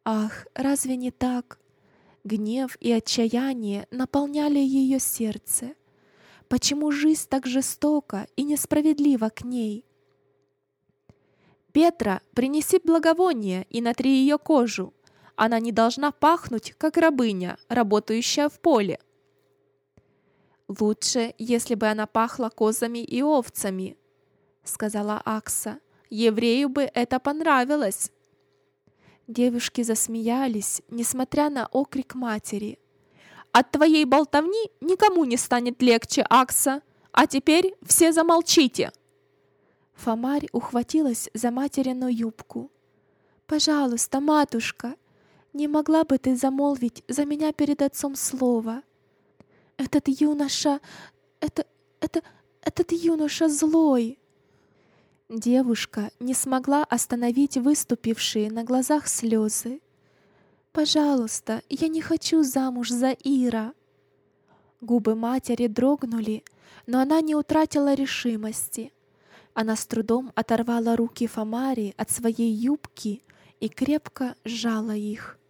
Ах, 0.04 0.46
разве 0.54 0.96
не 0.96 1.10
так? 1.10 1.58
Гнев 2.26 2.76
и 2.80 2.92
отчаяние 2.92 3.86
наполняли 3.90 4.58
ее 4.58 4.98
сердце. 4.98 5.74
Почему 6.48 6.90
жизнь 6.90 7.26
так 7.28 7.46
жестока 7.46 8.26
и 8.34 8.42
несправедлива 8.42 9.28
к 9.28 9.44
ней? 9.44 9.84
Петра, 11.72 12.20
принеси 12.34 12.80
благовоние 12.82 13.66
и 13.70 13.80
натри 13.80 14.10
ее 14.10 14.38
кожу. 14.38 14.92
Она 15.36 15.60
не 15.60 15.70
должна 15.70 16.10
пахнуть, 16.10 16.74
как 16.78 16.96
рабыня, 16.96 17.58
работающая 17.68 18.48
в 18.48 18.58
поле. 18.60 18.98
Лучше, 20.66 21.34
если 21.38 21.74
бы 21.76 21.86
она 21.86 22.06
пахла 22.06 22.48
козами 22.48 23.04
и 23.04 23.22
овцами, 23.22 23.96
сказала 24.64 25.22
Акса. 25.24 25.78
Еврею 26.10 26.70
бы 26.70 26.90
это 26.92 27.20
понравилось. 27.20 28.10
Девушки 29.26 29.82
засмеялись, 29.82 30.82
несмотря 30.88 31.50
на 31.50 31.66
окрик 31.66 32.14
матери. 32.14 32.78
От 33.52 33.70
твоей 33.70 34.04
болтовни 34.04 34.70
никому 34.80 35.24
не 35.24 35.38
станет 35.38 35.80
легче, 35.80 36.26
Акса. 36.28 36.82
А 37.10 37.26
теперь 37.26 37.74
все 37.82 38.12
замолчите!» 38.12 38.92
Фомарь 39.94 40.48
ухватилась 40.52 41.30
за 41.32 41.50
материну 41.50 42.08
юбку. 42.08 42.70
«Пожалуйста, 43.46 44.20
матушка, 44.20 44.96
не 45.54 45.68
могла 45.68 46.04
бы 46.04 46.18
ты 46.18 46.36
замолвить 46.36 47.02
за 47.08 47.24
меня 47.24 47.54
перед 47.54 47.80
отцом 47.80 48.14
слово? 48.14 48.82
Этот 49.78 50.06
юноша... 50.08 50.80
это... 51.40 51.66
это... 52.00 52.22
этот 52.60 52.92
юноша 52.92 53.48
злой!» 53.48 54.18
Девушка 55.28 56.12
не 56.20 56.34
смогла 56.34 56.84
остановить 56.84 57.56
выступившие 57.56 58.48
на 58.48 58.62
глазах 58.62 59.08
слезы. 59.08 59.80
«Пожалуйста, 60.70 61.62
я 61.68 61.88
не 61.88 62.00
хочу 62.00 62.44
замуж 62.44 62.90
за 62.90 63.10
Ира!» 63.10 63.72
Губы 64.80 65.16
матери 65.16 65.66
дрогнули, 65.66 66.44
но 66.86 67.00
она 67.00 67.20
не 67.22 67.34
утратила 67.34 67.94
решимости. 67.94 68.92
Она 69.52 69.74
с 69.74 69.84
трудом 69.86 70.30
оторвала 70.36 70.94
руки 70.94 71.26
Фомари 71.26 71.92
от 71.96 72.08
своей 72.10 72.52
юбки 72.52 73.24
и 73.58 73.68
крепко 73.68 74.36
сжала 74.44 74.94
их. 74.94 75.40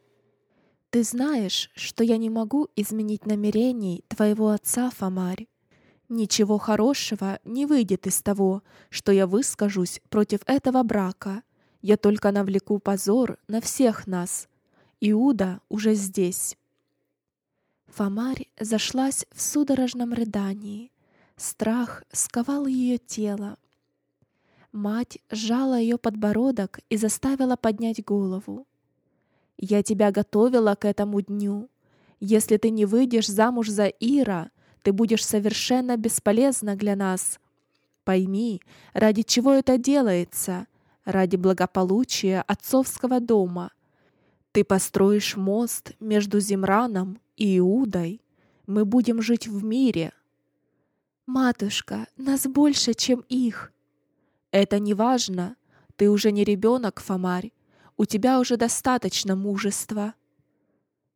«Ты 0.89 1.03
знаешь, 1.03 1.71
что 1.75 2.03
я 2.03 2.17
не 2.17 2.31
могу 2.31 2.69
изменить 2.77 3.27
намерений 3.27 4.05
твоего 4.09 4.49
отца, 4.49 4.89
Фомарь. 4.89 5.49
Ничего 6.09 6.59
хорошего 6.59 7.41
не 7.45 7.67
выйдет 7.67 8.07
из 8.07 8.23
того, 8.23 8.63
что 8.91 9.11
я 9.11 9.27
выскажусь 9.27 10.01
против 10.09 10.41
этого 10.47 10.83
брака. 10.83 11.43
Я 11.83 11.97
только 11.97 12.31
навлеку 12.31 12.79
позор 12.79 13.39
на 13.49 13.61
всех 13.61 14.07
нас, 14.07 14.49
Иуда 15.01 15.61
уже 15.69 15.95
здесь. 15.95 16.57
Фомарь 17.89 18.49
зашлась 18.59 19.27
в 19.33 19.41
судорожном 19.41 20.13
рыдании. 20.13 20.93
Страх 21.37 22.05
сковал 22.13 22.67
ее 22.67 22.99
тело. 22.99 23.59
Мать 24.73 25.19
сжала 25.31 25.79
ее 25.79 25.99
подбородок 25.99 26.81
и 26.89 26.97
заставила 26.97 27.57
поднять 27.57 28.05
голову. 28.05 28.67
«Я 29.59 29.83
тебя 29.83 30.11
готовила 30.13 30.75
к 30.75 30.85
этому 30.85 31.21
дню. 31.21 31.69
Если 32.21 32.57
ты 32.59 32.71
не 32.71 32.85
выйдешь 32.85 33.27
замуж 33.27 33.69
за 33.69 33.87
Ира, 33.87 34.51
ты 34.87 34.93
будешь 34.93 35.27
совершенно 35.27 35.97
бесполезна 35.97 36.77
для 36.77 36.95
нас. 36.95 37.41
Пойми, 38.05 38.63
ради 38.93 39.23
чего 39.23 39.53
это 39.53 39.79
делается? 39.79 40.69
Ради 41.05 41.35
благополучия 41.35 42.41
отцовского 42.43 43.19
дома, 43.19 43.73
ты 44.53 44.63
построишь 44.63 45.35
мост 45.35 45.95
между 45.99 46.39
Зимраном 46.39 47.19
и 47.37 47.59
Иудой. 47.59 48.23
Мы 48.69 48.85
будем 48.85 49.21
жить 49.21 49.49
в 49.49 49.65
мире. 49.65 50.13
Матушка, 51.27 52.07
нас 52.17 52.47
больше, 52.47 52.95
чем 52.95 53.25
их. 53.29 53.73
Это 54.53 54.79
не 54.79 54.95
важно. 54.95 55.57
Ты 55.97 56.11
уже 56.11 56.31
не 56.31 56.45
ребенок, 56.45 57.01
Фомарь. 57.01 57.51
У 57.97 58.05
тебя 58.05 58.39
уже 58.39 58.57
достаточно 58.57 59.35
мужества. 59.35 60.15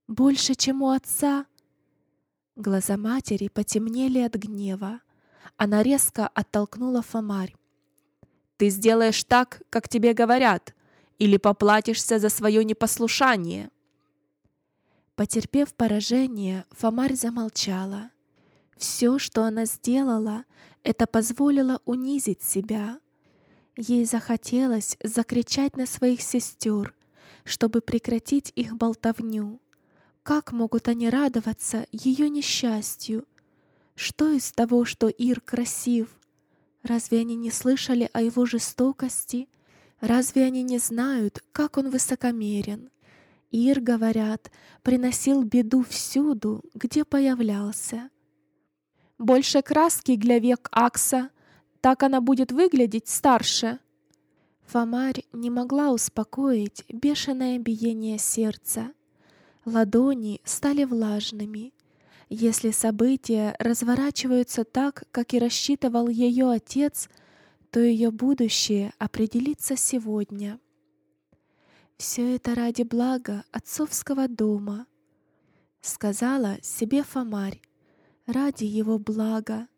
Больше, 0.09 0.57
чем 0.57 0.83
у 0.83 0.91
отца. 0.91 1.47
Глаза 2.61 2.99
матери 2.99 3.49
потемнели 3.49 4.19
от 4.19 4.35
гнева. 4.35 5.01
Она 5.57 5.83
резко 5.83 6.29
оттолкнула 6.29 7.01
Фомарь. 7.01 7.57
Ты 8.59 8.69
сделаешь 8.69 9.25
так, 9.25 9.63
как 9.71 9.89
тебе 9.89 10.13
говорят, 10.13 10.75
или 11.19 11.39
поплатишься 11.39 12.19
за 12.19 12.29
свое 12.29 12.63
непослушание». 12.63 13.71
Потерпев 15.17 15.73
поражение, 15.73 16.67
Фомарь 16.73 17.15
замолчала. 17.15 18.11
Все, 18.77 19.19
что 19.19 19.45
она 19.45 19.65
сделала, 19.65 20.45
это 20.83 21.07
позволило 21.07 21.81
унизить 21.87 22.43
себя. 22.43 23.01
Ей 23.75 24.05
захотелось 24.05 24.99
закричать 25.03 25.79
на 25.79 25.87
своих 25.87 26.21
сестер, 26.21 26.95
чтобы 27.45 27.81
прекратить 27.81 28.53
их 28.55 28.77
болтовню. 28.77 29.61
Как 30.23 30.53
могут 30.53 30.89
они 30.89 31.09
радоваться 31.09 31.87
ее 31.93 32.29
несчастью? 32.29 33.27
Что 33.95 34.31
из 34.31 34.53
того, 34.53 34.85
что 34.85 35.09
Ир 35.09 35.41
красив? 35.41 36.09
Разве 36.83 37.21
они 37.21 37.37
не 37.37 37.51
слышали 37.51 38.09
о 38.13 38.23
его 38.23 38.47
жестокости 38.47 39.49
Разве 40.01 40.47
они 40.47 40.63
не 40.63 40.79
знают, 40.79 41.43
как 41.53 41.77
он 41.77 41.91
высокомерен? 41.91 42.91
Ир, 43.51 43.81
говорят, 43.81 44.51
приносил 44.83 45.43
беду 45.43 45.83
всюду, 45.83 46.65
где 46.75 47.05
появлялся. 47.05 48.09
Больше 49.19 49.61
краски 49.61 50.17
для 50.17 50.39
век 50.39 50.69
Акса, 50.73 51.31
Так 51.83 52.03
она 52.03 52.21
будет 52.21 52.53
выглядеть 52.53 53.09
старше. 53.09 53.79
Фомарь 54.67 55.25
не 55.33 55.49
могла 55.51 55.91
успокоить 55.91 56.85
бешеное 56.89 57.59
биение 57.59 58.19
сердца. 58.19 58.93
Ладони 59.71 60.41
стали 60.45 60.85
влажными. 60.85 61.73
Если 62.29 62.73
события 62.73 63.55
разворачиваются 63.59 64.65
так, 64.65 65.05
как 65.13 65.33
и 65.33 65.39
рассчитывал 65.39 66.09
ее 66.09 66.51
отец, 66.51 67.09
то 67.71 67.81
ее 67.81 68.11
будущее 68.11 68.93
определится 68.99 69.77
сегодня. 69.77 70.59
Все 71.97 72.35
это 72.35 72.55
ради 72.55 72.83
блага 72.83 73.45
отцовского 73.53 74.27
дома, 74.27 74.87
сказала 75.81 76.59
себе 76.63 77.05
Фомарь, 77.05 77.61
ради 78.27 78.65
его 78.65 78.99
блага. 78.99 79.69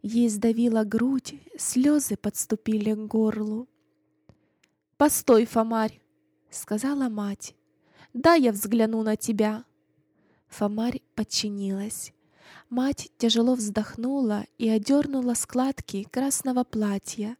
Ей 0.00 0.28
сдавила 0.30 0.84
грудь, 0.84 1.34
слезы 1.58 2.16
подступили 2.16 2.94
к 2.94 3.06
горлу. 3.06 3.68
«Постой, 4.96 5.44
Фомарь!»— 5.44 6.00
сказала 6.50 7.08
мать. 7.08 7.54
«Да, 8.14 8.34
я 8.34 8.52
взгляну 8.52 9.02
на 9.02 9.16
тебя!» 9.16 9.64
Фомарь 10.48 11.00
подчинилась. 11.14 12.12
Мать 12.68 13.10
тяжело 13.16 13.54
вздохнула 13.54 14.44
и 14.58 14.68
одернула 14.68 15.34
складки 15.34 16.06
красного 16.10 16.64
платья, 16.64 17.36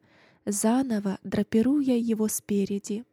заново 0.47 1.19
драпируя 1.23 1.97
его 1.97 2.29
спереди. 2.29 3.05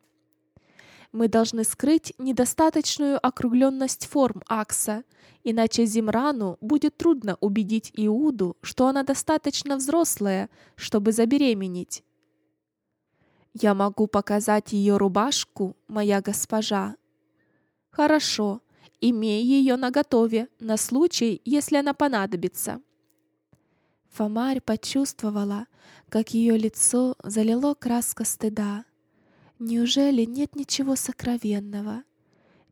Мы 1.11 1.27
должны 1.27 1.63
скрыть 1.63 2.13
недостаточную 2.17 3.25
округленность 3.25 4.05
форм 4.05 4.41
Акса, 4.47 5.03
иначе 5.43 5.85
Зимрану 5.85 6.57
будет 6.61 6.97
трудно 6.97 7.37
убедить 7.41 7.91
Иуду, 7.95 8.57
что 8.61 8.87
она 8.87 9.03
достаточно 9.03 9.77
взрослая, 9.77 10.49
чтобы 10.75 11.11
забеременеть. 11.11 12.03
«Я 13.53 13.73
могу 13.73 14.07
показать 14.07 14.71
ее 14.71 14.97
рубашку, 14.97 15.75
моя 15.87 16.21
госпожа?» 16.21 16.98
«Хорошо, 17.89 18.61
имей 19.01 19.43
ее 19.43 19.75
наготове 19.75 20.47
на 20.59 20.77
случай, 20.77 21.41
если 21.45 21.77
она 21.77 21.93
понадобится». 21.93 22.81
Фомарь 24.09 24.61
почувствовала, 24.61 25.67
как 26.09 26.33
ее 26.33 26.57
лицо 26.57 27.15
залило 27.23 27.73
краска 27.73 28.25
стыда. 28.25 28.85
Неужели 29.59 30.23
нет 30.25 30.55
ничего 30.55 30.95
сокровенного? 30.95 32.03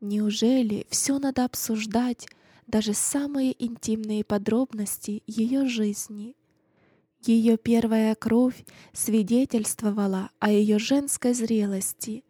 Неужели 0.00 0.86
все 0.90 1.18
надо 1.18 1.44
обсуждать, 1.44 2.26
даже 2.66 2.92
самые 2.94 3.54
интимные 3.64 4.24
подробности 4.24 5.22
ее 5.26 5.66
жизни? 5.66 6.36
Ее 7.22 7.56
первая 7.56 8.14
кровь 8.14 8.64
свидетельствовала 8.92 10.30
о 10.38 10.50
ее 10.50 10.78
женской 10.78 11.34
зрелости 11.34 12.24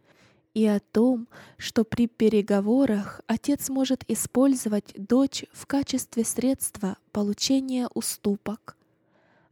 и 0.59 0.66
о 0.66 0.81
том, 0.81 1.29
что 1.57 1.85
при 1.85 2.09
переговорах 2.09 3.21
отец 3.29 3.68
может 3.68 4.03
использовать 4.09 4.92
дочь 4.97 5.44
в 5.53 5.66
качестве 5.66 6.25
средства 6.25 6.97
получения 7.12 7.88
уступок. 7.94 8.77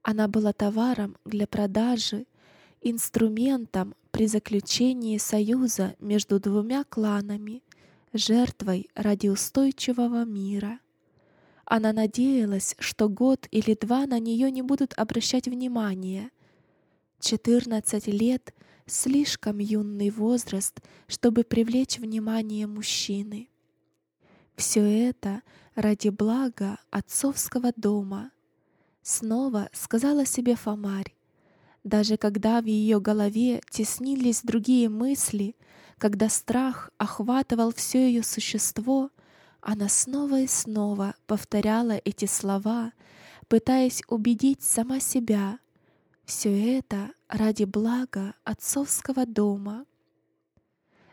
Она 0.02 0.26
была 0.26 0.52
товаром 0.52 1.16
для 1.24 1.46
продажи, 1.46 2.26
инструментом 2.82 3.94
при 4.10 4.26
заключении 4.26 5.16
союза 5.18 5.94
между 6.00 6.40
двумя 6.40 6.82
кланами, 6.82 7.62
жертвой 8.12 8.88
ради 8.96 9.28
устойчивого 9.28 10.24
мира. 10.24 10.80
Она 11.66 11.92
надеялась, 11.92 12.74
что 12.80 13.08
год 13.08 13.46
или 13.52 13.78
два 13.80 14.06
на 14.06 14.18
нее 14.18 14.50
не 14.50 14.62
будут 14.62 14.92
обращать 14.96 15.46
внимания. 15.46 16.32
Четырнадцать 17.20 18.06
лет— 18.06 18.54
слишком 18.86 19.58
юный 19.58 20.10
возраст, 20.10 20.80
чтобы 21.08 21.44
привлечь 21.44 21.98
внимание 21.98 22.66
мужчины. 22.66 23.48
Все 24.54 24.80
это 25.08 25.42
ради 25.74 26.08
блага 26.08 26.78
отцовского 26.90 27.72
дома. 27.76 28.30
Снова 29.02 29.68
сказала 29.72 30.24
себе 30.24 30.56
Фомарь, 30.56 31.14
даже 31.84 32.16
когда 32.16 32.60
в 32.60 32.64
ее 32.64 33.00
голове 33.00 33.60
теснились 33.70 34.42
другие 34.42 34.88
мысли, 34.88 35.54
когда 35.98 36.28
страх 36.28 36.90
охватывал 36.98 37.72
все 37.72 38.06
ее 38.08 38.22
существо, 38.22 39.10
она 39.60 39.88
снова 39.88 40.40
и 40.40 40.46
снова 40.46 41.14
повторяла 41.26 42.00
эти 42.04 42.24
слова, 42.24 42.92
пытаясь 43.48 44.02
убедить 44.08 44.62
сама 44.62 45.00
себя. 45.00 45.58
Все 46.26 46.78
это 46.78 47.12
ради 47.28 47.64
блага 47.64 48.34
отцовского 48.44 49.24
дома. 49.26 49.86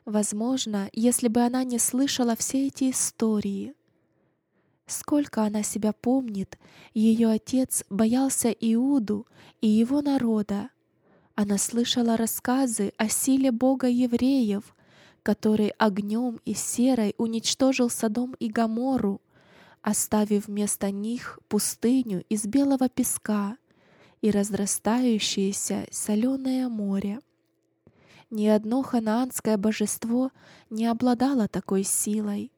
Возможно, 0.06 0.90
если 0.92 1.28
бы 1.28 1.42
она 1.42 1.64
не 1.64 1.80
слышала 1.80 2.36
все 2.36 2.68
эти 2.68 2.92
истории, 2.92 3.76
Сколько 4.86 5.44
она 5.44 5.64
себя 5.64 5.94
помнит, 5.94 6.60
ее 6.94 7.30
отец 7.30 7.86
боялся 7.90 8.50
Иуду 8.50 9.26
и 9.62 9.68
его 9.68 10.02
народа. 10.02 10.72
Она 11.36 11.58
слышала 11.58 12.18
рассказы 12.18 12.92
о 12.98 13.08
силе 13.08 13.52
Бога 13.52 13.88
евреев, 13.88 14.76
который 15.24 15.70
огнем 15.70 16.42
и 16.44 16.54
серой 16.54 17.16
уничтожил 17.18 17.90
Содом 17.90 18.36
и 18.40 18.50
Гомору, 18.50 19.22
оставив 19.82 20.48
вместо 20.48 20.92
них 20.92 21.40
пустыню 21.48 22.26
из 22.28 22.46
белого 22.46 22.90
песка 22.90 23.58
и 24.24 24.32
разрастающееся 24.32 25.86
соленое 25.92 26.68
море. 26.68 27.20
Ни 28.32 28.48
одно 28.48 28.82
ханаанское 28.82 29.58
божество 29.58 30.32
не 30.72 30.88
обладало 30.88 31.48
такой 31.48 31.84
силой 31.84 32.52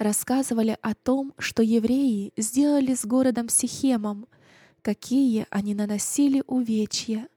рассказывали 0.00 0.78
о 0.80 0.94
том, 0.94 1.34
что 1.38 1.62
евреи 1.62 2.32
сделали 2.38 2.94
с 2.94 3.04
городом 3.04 3.50
Сихемом, 3.50 4.26
какие 4.80 5.46
они 5.50 5.74
наносили 5.74 6.42
увечья. 6.46 7.28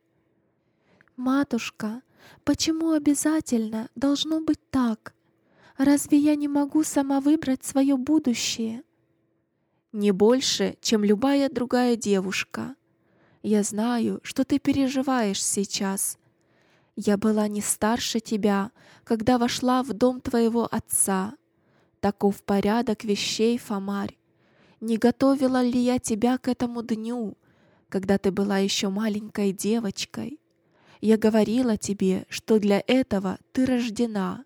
«Матушка, 1.17 2.01
почему 2.45 2.91
обязательно 2.91 3.89
должно 3.95 4.39
быть 4.39 4.59
так? 4.69 5.13
Разве 5.77 6.17
я 6.17 6.35
не 6.35 6.47
могу 6.47 6.83
сама 6.83 7.19
выбрать 7.19 7.65
свое 7.65 7.97
будущее?» 7.97 8.83
«Не 9.93 10.11
больше, 10.11 10.75
чем 10.81 11.05
любая 11.05 11.49
другая 11.49 11.95
девушка. 11.95 12.75
Я 13.41 13.63
знаю, 13.63 14.19
что 14.23 14.43
ты 14.43 14.59
переживаешь 14.59 15.41
сейчас. 15.41 16.17
Я 16.97 17.17
была 17.17 17.47
не 17.47 17.61
старше 17.61 18.19
тебя, 18.19 18.71
когда 19.05 19.37
вошла 19.37 19.83
в 19.83 19.93
дом 19.93 20.19
твоего 20.19 20.67
отца» 20.69 21.35
Таков 22.03 22.43
порядок 22.43 23.05
вещей, 23.05 23.57
Фомарь. 23.57 24.17
Не 24.81 24.97
готовила 24.97 25.63
ли 25.63 25.79
я 25.79 25.99
тебя 25.99 26.37
к 26.37 26.49
этому 26.49 26.83
дню, 26.83 27.37
когда 27.87 28.17
ты 28.17 28.29
была 28.29 28.57
еще 28.57 28.89
маленькой 28.89 29.53
девочкой? 29.53 30.41
Я 30.99 31.17
говорила 31.17 31.77
тебе, 31.77 32.25
что 32.27 32.59
для 32.59 32.83
этого 32.87 33.37
ты 33.53 33.65
рождена. 33.65 34.43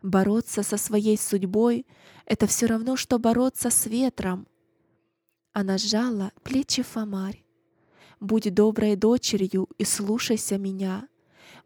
Бороться 0.00 0.62
со 0.62 0.78
своей 0.78 1.18
судьбой— 1.18 1.84
это 2.24 2.46
все 2.46 2.64
равно, 2.64 2.96
что 2.96 3.18
бороться 3.18 3.68
с 3.68 3.84
ветром. 3.84 4.46
Она 5.60 5.76
сжала 5.76 6.30
плечи 6.44 6.84
Фомарь. 6.84 7.42
Будь 8.20 8.54
доброй 8.54 8.94
дочерью 8.94 9.68
и 9.76 9.82
слушайся 9.82 10.56
меня. 10.56 11.08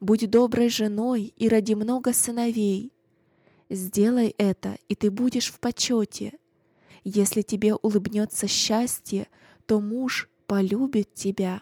Будь 0.01 0.31
доброй 0.31 0.71
женой 0.71 1.35
и 1.37 1.47
ради 1.47 1.75
много 1.75 2.15
сыновей. 2.15 2.91
Сделай 3.69 4.35
это, 4.39 4.79
и 4.89 4.95
ты 4.95 5.11
будешь 5.11 5.53
в 5.53 5.61
почете. 5.61 6.33
Если 7.05 7.43
тебе 7.43 7.75
улыбнется 7.75 8.49
счастье, 8.49 9.29
то 9.67 9.79
муж 9.79 10.31
полюбит 10.47 11.13
тебя. 11.13 11.61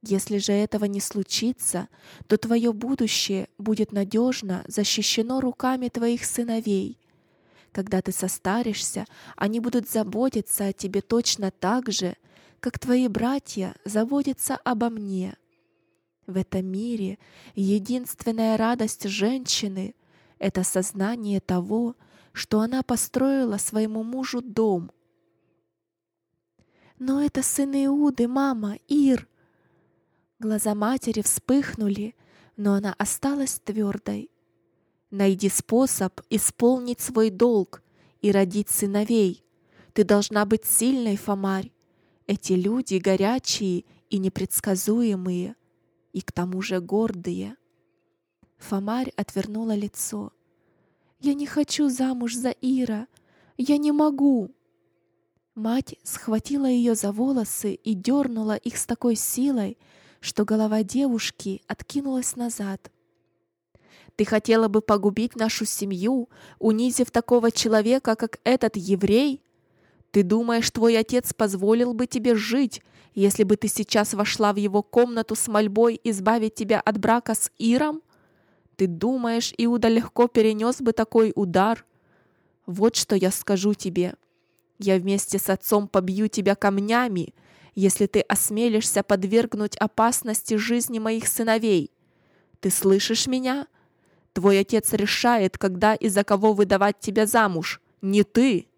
Если 0.00 0.38
же 0.38 0.52
этого 0.52 0.86
не 0.86 1.02
случится, 1.02 1.88
то 2.26 2.38
твое 2.38 2.72
будущее 2.72 3.50
будет 3.58 3.92
надежно 3.92 4.64
защищено 4.66 5.42
руками 5.42 5.88
твоих 5.90 6.24
сыновей. 6.24 6.96
Когда 7.72 8.02
ты 8.02 8.12
состаришься, 8.12 9.06
они 9.36 9.60
будут 9.60 9.88
заботиться 9.88 10.66
о 10.66 10.72
тебе 10.72 11.00
точно 11.02 11.50
так 11.50 11.90
же, 11.90 12.16
как 12.58 12.78
твои 12.78 13.08
братья 13.08 13.74
заботятся 13.84 14.56
обо 14.56 14.90
мне. 14.90 15.36
В 16.26 16.36
этом 16.36 16.66
мире 16.66 17.18
единственная 17.54 18.56
радость 18.56 19.08
женщины 19.08 19.94
это 20.38 20.64
сознание 20.64 21.40
того, 21.40 21.96
что 22.32 22.60
она 22.60 22.82
построила 22.82 23.56
своему 23.56 24.02
мужу 24.02 24.40
дом. 24.40 24.90
«Но 26.98 27.22
это 27.22 27.42
сын 27.42 27.72
Иуды, 27.72 28.28
мама, 28.28 28.76
Ир!» 28.88 29.26
Глаза 30.38 30.74
матери 30.74 31.22
вспыхнули, 31.22 32.14
но 32.56 32.74
она 32.74 32.94
осталась 32.98 33.58
твердой. 33.58 34.30
«Найди 35.10 35.48
способ 35.48 36.20
исполнить 36.30 37.00
свой 37.00 37.30
долг 37.30 37.82
и 38.20 38.30
родить 38.30 38.70
сыновей. 38.70 39.44
Ты 39.92 40.04
должна 40.04 40.44
быть 40.44 40.64
сильной, 40.64 41.16
Фомарь. 41.16 41.72
Эти 42.26 42.52
люди 42.52 42.96
горячие 42.96 43.84
и 44.08 44.18
непредсказуемые, 44.18 45.56
и 46.12 46.20
к 46.20 46.32
тому 46.32 46.62
же 46.62 46.80
гордые. 46.80 47.56
Фомарь 48.58 49.12
отвернула 49.16 49.74
лицо. 49.74 50.32
«Я 51.18 51.34
не 51.34 51.46
хочу 51.46 51.88
замуж 51.88 52.34
за 52.34 52.50
Ира! 52.50 53.08
Я 53.56 53.78
не 53.78 53.92
могу!» 53.92 54.54
Мать 55.54 55.96
схватила 56.02 56.66
ее 56.66 56.94
за 56.94 57.12
волосы 57.12 57.74
и 57.74 57.94
дернула 57.94 58.56
их 58.56 58.78
с 58.78 58.86
такой 58.86 59.16
силой, 59.16 59.76
что 60.20 60.44
голова 60.44 60.82
девушки 60.82 61.62
откинулась 61.66 62.36
назад. 62.36 62.90
«Ты 64.16 64.24
хотела 64.24 64.68
бы 64.68 64.80
погубить 64.80 65.36
нашу 65.36 65.64
семью, 65.64 66.28
унизив 66.58 67.10
такого 67.10 67.50
человека, 67.50 68.16
как 68.16 68.38
этот 68.44 68.76
еврей? 68.76 69.42
Ты 70.10 70.22
думаешь, 70.22 70.70
твой 70.70 70.98
отец 70.98 71.32
позволил 71.32 71.94
бы 71.94 72.06
тебе 72.06 72.34
жить, 72.34 72.82
если 73.14 73.44
бы 73.44 73.56
ты 73.56 73.68
сейчас 73.68 74.14
вошла 74.14 74.52
в 74.52 74.56
его 74.56 74.82
комнату 74.82 75.34
с 75.34 75.48
мольбой 75.48 76.00
избавить 76.04 76.54
тебя 76.54 76.80
от 76.80 76.98
брака 76.98 77.34
с 77.34 77.50
Иром? 77.58 78.02
Ты 78.76 78.86
думаешь, 78.86 79.52
Иуда 79.58 79.88
легко 79.88 80.26
перенес 80.26 80.80
бы 80.80 80.92
такой 80.92 81.32
удар? 81.34 81.84
Вот 82.66 82.96
что 82.96 83.16
я 83.16 83.30
скажу 83.30 83.74
тебе. 83.74 84.14
Я 84.78 84.96
вместе 84.96 85.38
с 85.38 85.50
отцом 85.50 85.88
побью 85.88 86.28
тебя 86.28 86.54
камнями, 86.54 87.34
если 87.74 88.06
ты 88.06 88.20
осмелишься 88.20 89.02
подвергнуть 89.02 89.76
опасности 89.76 90.54
жизни 90.54 90.98
моих 90.98 91.26
сыновей. 91.26 91.90
Ты 92.60 92.70
слышишь 92.70 93.26
меня? 93.26 93.66
Твой 94.40 94.60
отец 94.60 94.94
решает, 94.94 95.58
когда 95.58 95.94
и 95.94 96.08
за 96.08 96.24
кого 96.24 96.54
выдавать 96.54 96.98
тебя 96.98 97.26
замуж, 97.26 97.78
не 98.00 98.24
ты. 98.24 98.68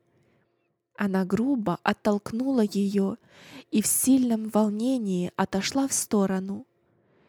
Она 0.97 1.25
грубо 1.25 1.79
оттолкнула 1.85 2.63
ее 2.63 3.17
и 3.71 3.81
в 3.81 3.87
сильном 3.87 4.49
волнении 4.49 5.31
отошла 5.37 5.87
в 5.87 5.93
сторону. 5.93 6.67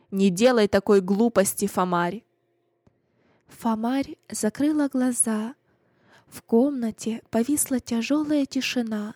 «Не 0.10 0.32
делай 0.32 0.68
такой 0.68 1.02
глупости, 1.02 1.68
Фомарь!» 1.68 2.24
Фомарь 3.50 4.18
закрыла 4.32 4.88
глаза. 4.88 5.54
В 6.26 6.42
комнате 6.42 7.22
повисла 7.30 7.80
тяжелая 7.80 8.48
тишина. 8.48 9.14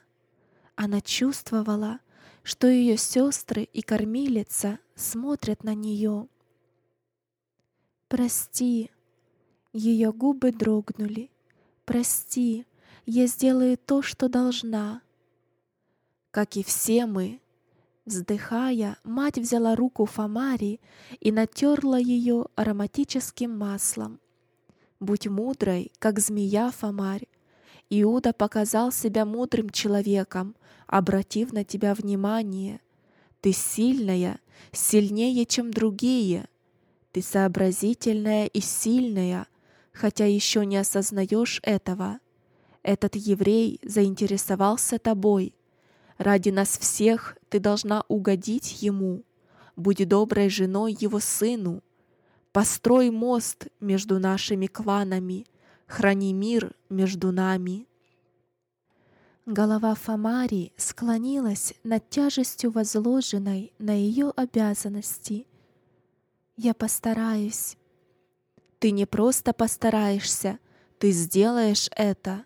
Она 0.75 1.01
чувствовала, 1.01 2.01
что 2.43 2.67
ее 2.67 2.97
сестры 2.97 3.63
и 3.63 3.81
кормилица 3.81 4.77
смотрят 4.93 5.63
на 5.63 5.73
нее. 5.73 6.27
«Прости!» 8.09 8.91
Ее 9.73 10.11
губы 10.11 10.51
дрогнули. 10.51 11.29
«Прости!» 11.85 12.65
я 13.07 13.25
сделаю 13.25 13.77
то, 13.77 14.01
что 14.01 14.27
должна. 14.27 15.01
Как 16.31 16.57
и 16.57 16.63
все 16.63 17.05
мы, 17.05 17.39
вздыхая, 18.05 18.97
мать 19.05 19.37
взяла 19.37 19.75
руку 19.75 20.05
Фомари 20.05 20.81
и 21.21 21.31
натерла 21.31 21.97
ее 21.97 22.47
ароматическим 22.55 23.57
маслом. 23.57 24.19
Будь 24.99 25.27
мудрой, 25.27 25.93
как 25.99 26.19
змея 26.19 26.69
Фомарь. 26.71 27.27
Иуда 27.89 28.33
показал 28.33 28.91
себя 28.91 29.23
мудрым 29.25 29.69
человеком, 29.69 30.57
обратив 30.85 31.53
на 31.53 31.63
тебя 31.63 31.93
внимание. 31.93 32.81
Ты 33.39 33.53
сильная, 33.53 34.41
сильнее, 34.73 35.45
чем 35.45 35.71
другие. 35.71 36.49
Ты 37.13 37.21
сообразительная 37.21 38.47
и 38.47 38.59
сильная, 38.59 39.47
хотя 39.97 40.25
еще 40.25 40.65
не 40.65 40.77
осознаешь 40.77 41.59
этого. 41.63 42.19
Этот 42.83 43.15
еврей 43.15 43.79
заинтересовался 43.83 44.99
тобой. 44.99 45.55
Ради 46.17 46.49
нас 46.49 46.77
всех 46.77 47.37
ты 47.49 47.59
должна 47.59 48.03
угодить 48.07 48.81
ему. 48.81 49.23
Будь 49.75 50.07
доброй 50.07 50.49
женой 50.49 50.95
его 50.99 51.19
сыну. 51.19 51.83
Построй 52.51 53.09
мост 53.09 53.67
между 53.79 54.19
нашими 54.19 54.67
кланами. 54.67 55.45
Храни 55.87 56.33
мир 56.33 56.73
между 56.89 57.31
нами. 57.31 57.87
Голова 59.45 59.95
Фомари 59.95 60.73
склонилась 60.75 61.73
над 61.83 62.09
тяжестью 62.09 62.71
возложенной 62.71 63.73
на 63.79 63.93
ее 63.93 64.31
обязанности. 64.35 65.47
«Я 66.57 66.73
постараюсь». 66.73 67.77
«Ты 68.79 68.91
не 68.91 69.05
просто 69.05 69.53
постараешься, 69.53 70.59
ты 70.99 71.11
сделаешь 71.11 71.89
это», 71.95 72.45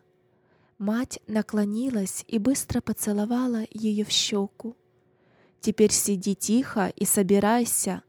Мать 0.82 1.20
наклонилась 1.28 2.26
и 2.28 2.40
быстро 2.40 2.82
поцеловала 2.82 3.68
ее 3.70 4.04
в 4.04 4.10
щеку. 4.10 4.76
«Теперь 5.60 5.92
сиди 5.92 6.34
тихо 6.34 6.92
и 6.96 7.06
собирайся, 7.06 8.02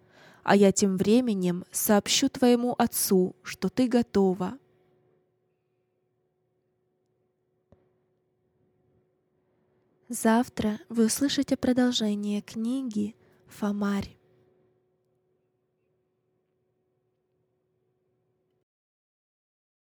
а 0.43 0.57
я 0.57 0.73
тем 0.73 0.97
временем 0.97 1.67
сообщу 1.71 2.31
твоему 2.31 2.75
отцу, 2.79 3.37
что 3.43 3.69
ты 3.69 3.89
готова». 3.89 4.57
Завтра 10.09 10.81
вы 10.89 11.05
услышите 11.05 11.59
продолжение 11.59 12.41
книги 12.41 13.15
«Фомарь». 13.49 14.22